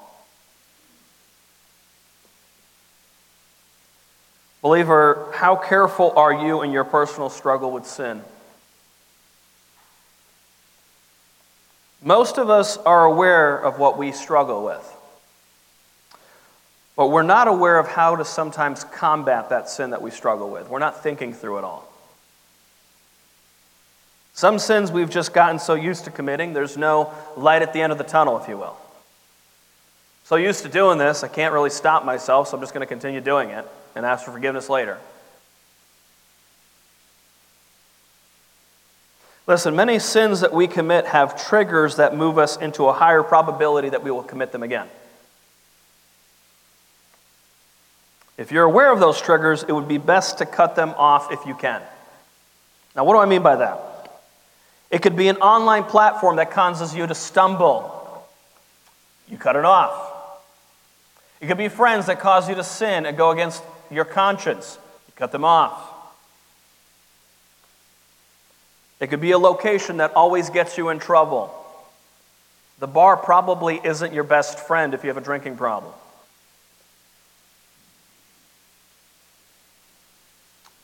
Believer, 4.61 5.29
how 5.33 5.55
careful 5.55 6.13
are 6.15 6.33
you 6.33 6.61
in 6.61 6.71
your 6.71 6.85
personal 6.85 7.29
struggle 7.29 7.71
with 7.71 7.85
sin? 7.85 8.21
Most 12.01 12.37
of 12.37 12.49
us 12.49 12.77
are 12.77 13.05
aware 13.05 13.57
of 13.57 13.79
what 13.79 13.97
we 13.97 14.11
struggle 14.11 14.63
with, 14.63 14.95
but 16.95 17.07
we're 17.07 17.23
not 17.23 17.47
aware 17.47 17.79
of 17.79 17.87
how 17.87 18.17
to 18.17 18.25
sometimes 18.25 18.83
combat 18.83 19.49
that 19.49 19.69
sin 19.69 19.89
that 19.89 20.01
we 20.01 20.11
struggle 20.11 20.49
with. 20.49 20.69
We're 20.69 20.79
not 20.79 21.01
thinking 21.01 21.33
through 21.33 21.57
it 21.57 21.63
all. 21.63 21.92
Some 24.33 24.57
sins 24.57 24.91
we've 24.91 25.11
just 25.11 25.33
gotten 25.33 25.59
so 25.59 25.75
used 25.75 26.05
to 26.05 26.11
committing, 26.11 26.53
there's 26.53 26.75
no 26.75 27.13
light 27.37 27.61
at 27.61 27.71
the 27.71 27.81
end 27.81 27.91
of 27.91 27.99
the 27.99 28.03
tunnel, 28.03 28.37
if 28.41 28.47
you 28.47 28.57
will. 28.57 28.75
So 30.25 30.35
used 30.37 30.63
to 30.63 30.69
doing 30.69 30.97
this, 30.97 31.23
I 31.23 31.27
can't 31.27 31.53
really 31.53 31.69
stop 31.69 32.03
myself, 32.03 32.47
so 32.47 32.57
I'm 32.57 32.63
just 32.63 32.73
going 32.73 32.81
to 32.81 32.87
continue 32.87 33.21
doing 33.21 33.51
it 33.51 33.67
and 33.95 34.05
ask 34.05 34.25
for 34.25 34.31
forgiveness 34.31 34.69
later. 34.69 34.97
Listen, 39.45 39.75
many 39.75 39.99
sins 39.99 40.39
that 40.39 40.53
we 40.53 40.67
commit 40.67 41.05
have 41.05 41.47
triggers 41.47 41.97
that 41.97 42.15
move 42.15 42.37
us 42.37 42.57
into 42.57 42.85
a 42.85 42.93
higher 42.93 43.21
probability 43.21 43.89
that 43.89 44.01
we 44.01 44.09
will 44.09 44.23
commit 44.23 44.51
them 44.51 44.63
again. 44.63 44.87
If 48.37 48.51
you're 48.51 48.63
aware 48.63 48.91
of 48.91 48.99
those 48.99 49.21
triggers, 49.21 49.61
it 49.63 49.73
would 49.73 49.87
be 49.87 49.99
best 49.99 50.39
to 50.39 50.45
cut 50.45 50.75
them 50.75 50.95
off 50.97 51.31
if 51.31 51.45
you 51.45 51.53
can. 51.53 51.81
Now, 52.95 53.03
what 53.03 53.13
do 53.13 53.19
I 53.19 53.25
mean 53.25 53.43
by 53.43 53.57
that? 53.57 53.92
It 54.93 55.01
could 55.01 55.15
be 55.15 55.27
an 55.27 55.38
online 55.38 55.86
platform 55.86 56.36
that 56.36 56.51
causes 56.51 56.93
you 56.93 57.08
to 57.08 57.15
stumble. 57.15 58.27
You 59.27 59.39
cut 59.39 59.56
it 59.56 59.65
off. 59.65 60.12
It 61.41 61.47
could 61.47 61.58
be 61.58 61.67
friends 61.67 62.06
that 62.06 62.19
cause 62.19 62.47
you 62.47 62.53
to 62.53 62.63
sin 62.63 63.08
and 63.08 63.17
go 63.17 63.32
against 63.32 63.63
your 63.89 64.06
conscience. 64.06 64.77
You 65.08 65.13
cut 65.15 65.32
them 65.32 65.43
off. 65.43 65.82
It 68.99 69.08
could 69.08 69.19
be 69.19 69.32
a 69.32 69.39
location 69.39 69.97
that 69.97 70.13
always 70.13 70.51
gets 70.51 70.77
you 70.77 70.89
in 70.89 70.99
trouble. 70.99 71.51
The 72.77 72.86
bar 72.86 73.17
probably 73.17 73.82
isn't 73.84 74.13
your 74.13 74.23
best 74.23 74.60
friend 74.60 74.93
if 74.93 75.03
you 75.03 75.08
have 75.08 75.17
a 75.17 75.21
drinking 75.21 75.58
problem. 75.58 75.91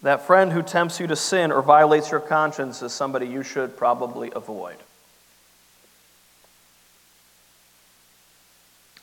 That 0.01 0.21
friend 0.25 0.51
who 0.51 0.61
tempts 0.61 0.99
you 0.99 1.07
to 1.07 1.15
sin 1.15 1.51
or 1.51 1.61
violates 1.61 2.11
your 2.11 2.21
conscience 2.21 2.81
is 2.81 2.93
somebody 2.93 3.27
you 3.27 3.43
should 3.43 3.75
probably 3.75 4.31
avoid. 4.33 4.77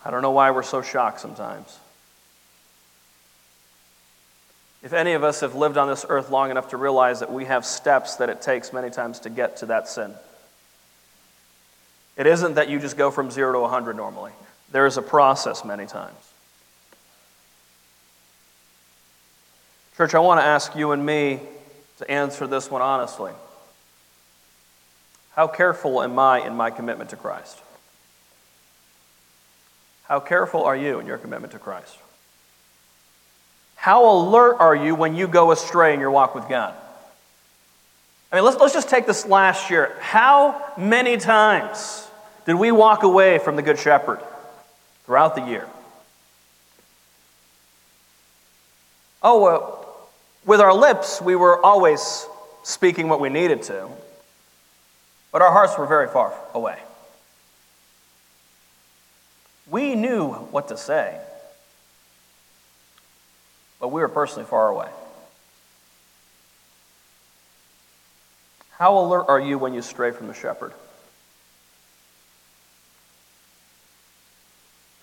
I 0.04 0.10
don't 0.10 0.22
know 0.22 0.30
why 0.30 0.52
we're 0.52 0.62
so 0.62 0.82
shocked 0.82 1.20
sometimes. 1.20 1.78
If 4.82 4.92
any 4.92 5.12
of 5.14 5.24
us 5.24 5.40
have 5.40 5.56
lived 5.56 5.76
on 5.76 5.88
this 5.88 6.06
earth 6.08 6.30
long 6.30 6.50
enough 6.50 6.68
to 6.68 6.76
realize 6.76 7.20
that 7.20 7.32
we 7.32 7.44
have 7.46 7.66
steps 7.66 8.16
that 8.16 8.28
it 8.28 8.40
takes 8.40 8.72
many 8.72 8.88
times 8.88 9.18
to 9.20 9.30
get 9.30 9.56
to 9.58 9.66
that 9.66 9.88
sin, 9.88 10.14
it 12.16 12.26
isn't 12.26 12.54
that 12.54 12.68
you 12.68 12.78
just 12.78 12.96
go 12.96 13.10
from 13.10 13.30
zero 13.30 13.52
to 13.52 13.58
100 13.60 13.96
normally. 13.96 14.32
There 14.70 14.86
is 14.86 14.96
a 14.96 15.02
process 15.02 15.64
many 15.64 15.86
times. 15.86 16.14
Church, 19.96 20.14
I 20.14 20.18
want 20.18 20.40
to 20.40 20.44
ask 20.44 20.76
you 20.76 20.92
and 20.92 21.06
me 21.06 21.40
to 21.98 22.10
answer 22.10 22.46
this 22.46 22.70
one 22.70 22.82
honestly. 22.82 23.32
How 25.34 25.46
careful 25.46 26.02
am 26.02 26.18
I 26.18 26.46
in 26.46 26.54
my 26.54 26.70
commitment 26.70 27.10
to 27.10 27.16
Christ? 27.16 27.58
How 30.04 30.20
careful 30.20 30.64
are 30.64 30.76
you 30.76 30.98
in 30.98 31.06
your 31.06 31.16
commitment 31.16 31.52
to 31.52 31.58
Christ? 31.58 31.96
How 33.74 34.10
alert 34.10 34.56
are 34.60 34.76
you 34.76 34.94
when 34.94 35.14
you 35.14 35.26
go 35.26 35.50
astray 35.50 35.94
in 35.94 36.00
your 36.00 36.10
walk 36.10 36.34
with 36.34 36.46
God? 36.46 36.74
I 38.30 38.36
mean, 38.36 38.44
let's, 38.44 38.58
let's 38.58 38.74
just 38.74 38.90
take 38.90 39.06
this 39.06 39.24
last 39.24 39.70
year. 39.70 39.96
How 40.00 40.72
many 40.76 41.16
times 41.16 42.06
did 42.44 42.56
we 42.56 42.70
walk 42.70 43.02
away 43.02 43.38
from 43.38 43.56
the 43.56 43.62
Good 43.62 43.78
Shepherd 43.78 44.20
throughout 45.04 45.36
the 45.36 45.42
year? 45.42 45.66
Oh, 49.22 49.40
well, 49.40 49.85
with 50.46 50.60
our 50.60 50.72
lips, 50.72 51.20
we 51.20 51.36
were 51.36 51.64
always 51.64 52.26
speaking 52.62 53.08
what 53.08 53.20
we 53.20 53.28
needed 53.28 53.64
to, 53.64 53.88
but 55.32 55.42
our 55.42 55.52
hearts 55.52 55.76
were 55.76 55.86
very 55.86 56.08
far 56.08 56.32
away. 56.54 56.78
We 59.68 59.96
knew 59.96 60.30
what 60.32 60.68
to 60.68 60.76
say, 60.76 61.18
but 63.80 63.88
we 63.88 64.00
were 64.00 64.08
personally 64.08 64.46
far 64.48 64.68
away. 64.68 64.88
How 68.70 68.98
alert 68.98 69.26
are 69.28 69.40
you 69.40 69.58
when 69.58 69.74
you 69.74 69.82
stray 69.82 70.12
from 70.12 70.28
the 70.28 70.34
shepherd? 70.34 70.72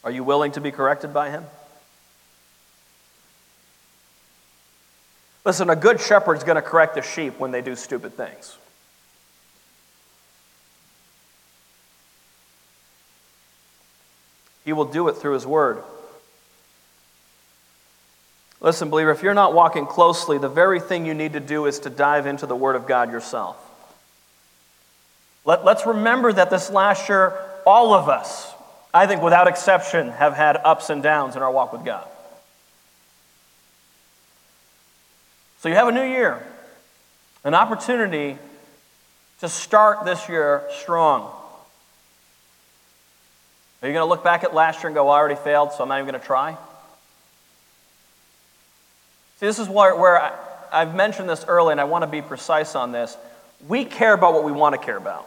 Are 0.04 0.12
you 0.12 0.24
willing 0.24 0.52
to 0.54 0.62
be 0.62 0.72
corrected 0.72 1.14
by 1.14 1.30
him? 1.30 1.44
Listen, 5.46 5.70
a 5.70 5.76
good 5.76 6.00
shepherd 6.00 6.38
is 6.38 6.44
going 6.44 6.56
to 6.56 6.62
correct 6.62 6.96
the 6.96 7.02
sheep 7.02 7.38
when 7.40 7.52
they 7.52 7.62
do 7.62 7.76
stupid 7.76 8.14
things. 8.14 8.58
He 14.64 14.72
will 14.72 14.86
do 14.86 15.10
it 15.10 15.14
through 15.14 15.34
his 15.34 15.46
word. 15.46 15.84
Listen, 18.62 18.90
believer, 18.90 19.12
if 19.12 19.22
you're 19.22 19.34
not 19.34 19.54
walking 19.54 19.86
closely, 19.86 20.38
the 20.38 20.48
very 20.48 20.80
thing 20.80 21.06
you 21.06 21.14
need 21.14 21.34
to 21.34 21.42
do 21.42 21.66
is 21.66 21.80
to 21.80 21.90
dive 21.90 22.26
into 22.26 22.46
the 22.46 22.56
word 22.56 22.78
of 22.78 22.88
God 22.88 23.12
yourself. 23.12 23.58
Let, 25.44 25.68
us 25.68 25.86
remember 25.86 26.32
that 26.32 26.50
this 26.50 26.70
last 26.70 27.10
year, 27.10 27.38
all 27.66 27.94
of 27.94 28.08
us, 28.08 28.50
I 28.94 29.06
think 29.06 29.22
without 29.22 29.50
exception, 29.50 30.12
have 30.12 30.34
had 30.34 30.56
ups 30.56 30.90
and 30.90 31.04
downs 31.04 31.36
in 31.36 31.42
our 31.42 31.52
walk 31.52 31.74
with 31.74 31.84
God. 31.84 32.08
So 35.64 35.70
you 35.70 35.76
have 35.76 35.88
a 35.88 35.94
new 35.94 36.04
year, 36.04 36.46
an 37.46 37.54
opportunity 37.54 38.38
to 39.40 39.48
start 39.48 40.04
this 40.04 40.28
year 40.28 40.62
strong. 40.82 41.32
Are 43.82 43.88
you 43.88 43.94
going 43.94 44.04
to 44.06 44.10
look 44.10 44.26
back 44.26 44.44
at 44.44 44.54
last 44.54 44.84
year 44.84 44.88
and 44.88 44.94
go, 44.94 45.06
well, 45.06 45.14
I 45.14 45.20
already 45.20 45.40
failed, 45.40 45.72
so 45.72 45.84
I'm 45.84 45.88
not 45.88 46.00
even 46.00 46.10
going 46.10 46.20
to 46.20 46.28
try? 46.28 46.58
See, 49.40 49.46
this 49.46 49.58
is 49.58 49.70
where, 49.70 49.96
where 49.96 50.22
I, 50.22 50.34
I've 50.70 50.96
mentioned 50.96 51.30
this 51.30 51.46
early, 51.48 51.72
and 51.72 51.80
I 51.80 51.86
want 51.86 52.02
to 52.02 52.10
be 52.10 52.22
precise 52.22 52.76
on 52.76 52.92
this. 52.92 53.16
We 53.66 53.86
care 53.86 54.12
about 54.12 54.34
what 54.34 54.44
we 54.44 54.52
want 54.52 54.76
to 54.76 54.86
care 54.86 54.98
about. 54.98 55.26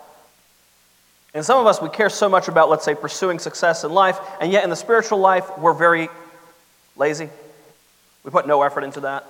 And 1.33 1.47
some 1.47 1.59
of 1.59 1.67
us, 1.67 1.81
we 1.81 1.89
care 1.89 2.11
so 2.11 2.29
much 2.29 2.49
about, 2.49 2.69
let's 2.69 2.85
say, 2.85 2.95
pursuing 2.95 3.39
success 3.39 3.85
in 3.85 3.91
life, 3.91 4.19
and 4.39 4.53
yet 4.53 4.65
in 4.65 4.69
the 4.69 4.77
spiritual 4.77 5.19
life, 5.19 5.57
we're 5.57 5.73
very 5.73 6.11
lazy. 6.95 7.31
We 8.23 8.31
put 8.31 8.47
no 8.47 8.61
effort 8.61 8.85
into 8.85 9.01
that. 9.01 9.27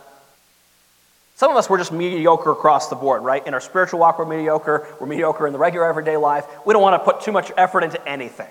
Some 1.37 1.51
of 1.51 1.59
us, 1.59 1.68
we're 1.68 1.77
just 1.77 1.92
mediocre 1.92 2.51
across 2.51 2.88
the 2.88 2.96
board, 2.96 3.22
right? 3.22 3.46
In 3.46 3.53
our 3.53 3.61
spiritual 3.61 4.01
walk, 4.01 4.18
we're 4.18 4.25
mediocre. 4.25 4.88
We're 4.99 5.07
mediocre 5.07 5.46
in 5.46 5.53
the 5.53 5.59
regular 5.59 5.87
everyday 5.87 6.16
life. 6.16 6.46
We 6.64 6.72
don't 6.72 6.81
want 6.81 6.94
to 6.94 7.05
put 7.05 7.20
too 7.20 7.31
much 7.31 7.53
effort 7.59 7.85
into 7.85 8.09
anything. 8.09 8.49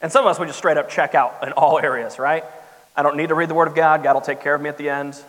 And 0.00 0.10
some 0.10 0.24
of 0.24 0.30
us, 0.30 0.40
we 0.40 0.46
just 0.46 0.56
straight 0.56 0.78
up 0.78 0.88
check 0.88 1.14
out 1.14 1.46
in 1.46 1.52
all 1.52 1.78
areas, 1.82 2.18
right? 2.18 2.42
I 2.96 3.02
don't 3.02 3.18
need 3.18 3.28
to 3.28 3.34
read 3.34 3.50
the 3.50 3.54
Word 3.54 3.68
of 3.68 3.74
God. 3.74 4.02
God 4.02 4.14
will 4.14 4.22
take 4.22 4.40
care 4.40 4.54
of 4.54 4.62
me 4.62 4.70
at 4.70 4.78
the 4.78 4.88
end. 4.88 5.22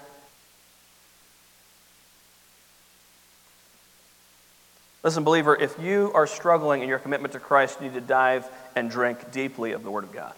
Listen, 5.03 5.25
believer, 5.25 5.57
if 5.57 5.77
you 5.77 6.11
are 6.13 6.25
struggling 6.25 6.83
in 6.83 6.87
your 6.87 6.99
commitment 6.99 7.33
to 7.33 7.39
Christ, 7.39 7.81
you 7.81 7.87
need 7.87 7.95
to 7.95 8.01
dive 8.01 8.47
and 8.77 8.89
drink 8.89 9.33
deeply 9.33 9.73
of 9.73 9.83
the 9.83 9.91
Word 9.91 10.05
of 10.05 10.13
God. 10.13 10.33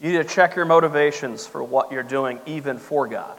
You 0.00 0.12
need 0.12 0.18
to 0.18 0.24
check 0.24 0.54
your 0.54 0.64
motivations 0.64 1.46
for 1.46 1.62
what 1.62 1.90
you're 1.90 2.02
doing, 2.02 2.40
even 2.46 2.78
for 2.78 3.08
God. 3.08 3.36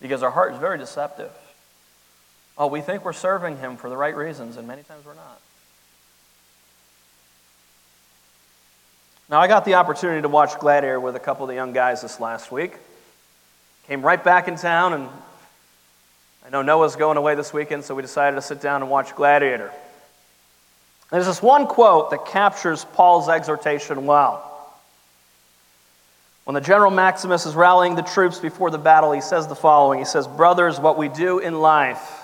because 0.00 0.22
our 0.22 0.30
heart 0.30 0.52
is 0.52 0.58
very 0.58 0.78
deceptive. 0.78 1.30
Oh, 2.58 2.66
we 2.68 2.80
think 2.80 3.04
we're 3.04 3.12
serving 3.12 3.58
Him 3.58 3.76
for 3.76 3.90
the 3.90 3.96
right 3.96 4.14
reasons, 4.14 4.56
and 4.56 4.66
many 4.66 4.82
times 4.82 5.04
we're 5.04 5.14
not. 5.14 5.40
Now, 9.28 9.40
I 9.40 9.48
got 9.48 9.64
the 9.64 9.74
opportunity 9.74 10.22
to 10.22 10.28
watch 10.28 10.58
Gladiator 10.58 11.00
with 11.00 11.16
a 11.16 11.20
couple 11.20 11.44
of 11.44 11.48
the 11.48 11.54
young 11.54 11.72
guys 11.72 12.02
this 12.02 12.20
last 12.20 12.52
week. 12.52 12.74
Came 13.88 14.02
right 14.02 14.22
back 14.22 14.48
in 14.48 14.56
town, 14.56 14.92
and 14.92 15.08
I 16.46 16.50
know 16.50 16.62
Noah's 16.62 16.96
going 16.96 17.16
away 17.16 17.34
this 17.34 17.52
weekend, 17.52 17.84
so 17.84 17.94
we 17.94 18.02
decided 18.02 18.36
to 18.36 18.42
sit 18.42 18.60
down 18.60 18.82
and 18.82 18.90
watch 18.90 19.14
Gladiator. 19.16 19.72
There's 21.10 21.26
this 21.26 21.42
one 21.42 21.66
quote 21.66 22.10
that 22.10 22.26
captures 22.26 22.84
Paul's 22.84 23.28
exhortation 23.28 24.06
well. 24.06 24.45
When 26.46 26.54
the 26.54 26.60
General 26.60 26.92
Maximus 26.92 27.44
is 27.44 27.56
rallying 27.56 27.96
the 27.96 28.02
troops 28.02 28.38
before 28.38 28.70
the 28.70 28.78
battle, 28.78 29.10
he 29.10 29.20
says 29.20 29.48
the 29.48 29.56
following 29.56 29.98
He 29.98 30.04
says, 30.04 30.28
Brothers, 30.28 30.78
what 30.78 30.96
we 30.96 31.08
do 31.08 31.40
in 31.40 31.60
life 31.60 32.22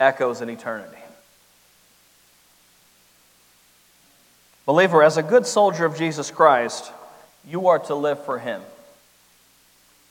echoes 0.00 0.40
in 0.40 0.50
eternity. 0.50 0.98
Believer, 4.66 5.04
as 5.04 5.16
a 5.16 5.22
good 5.22 5.46
soldier 5.46 5.84
of 5.84 5.96
Jesus 5.96 6.32
Christ, 6.32 6.90
you 7.46 7.68
are 7.68 7.78
to 7.78 7.94
live 7.94 8.24
for 8.24 8.40
Him, 8.40 8.62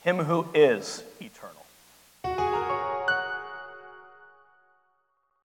Him 0.03 0.19
who 0.19 0.47
is 0.53 1.03
eternal. 1.19 1.38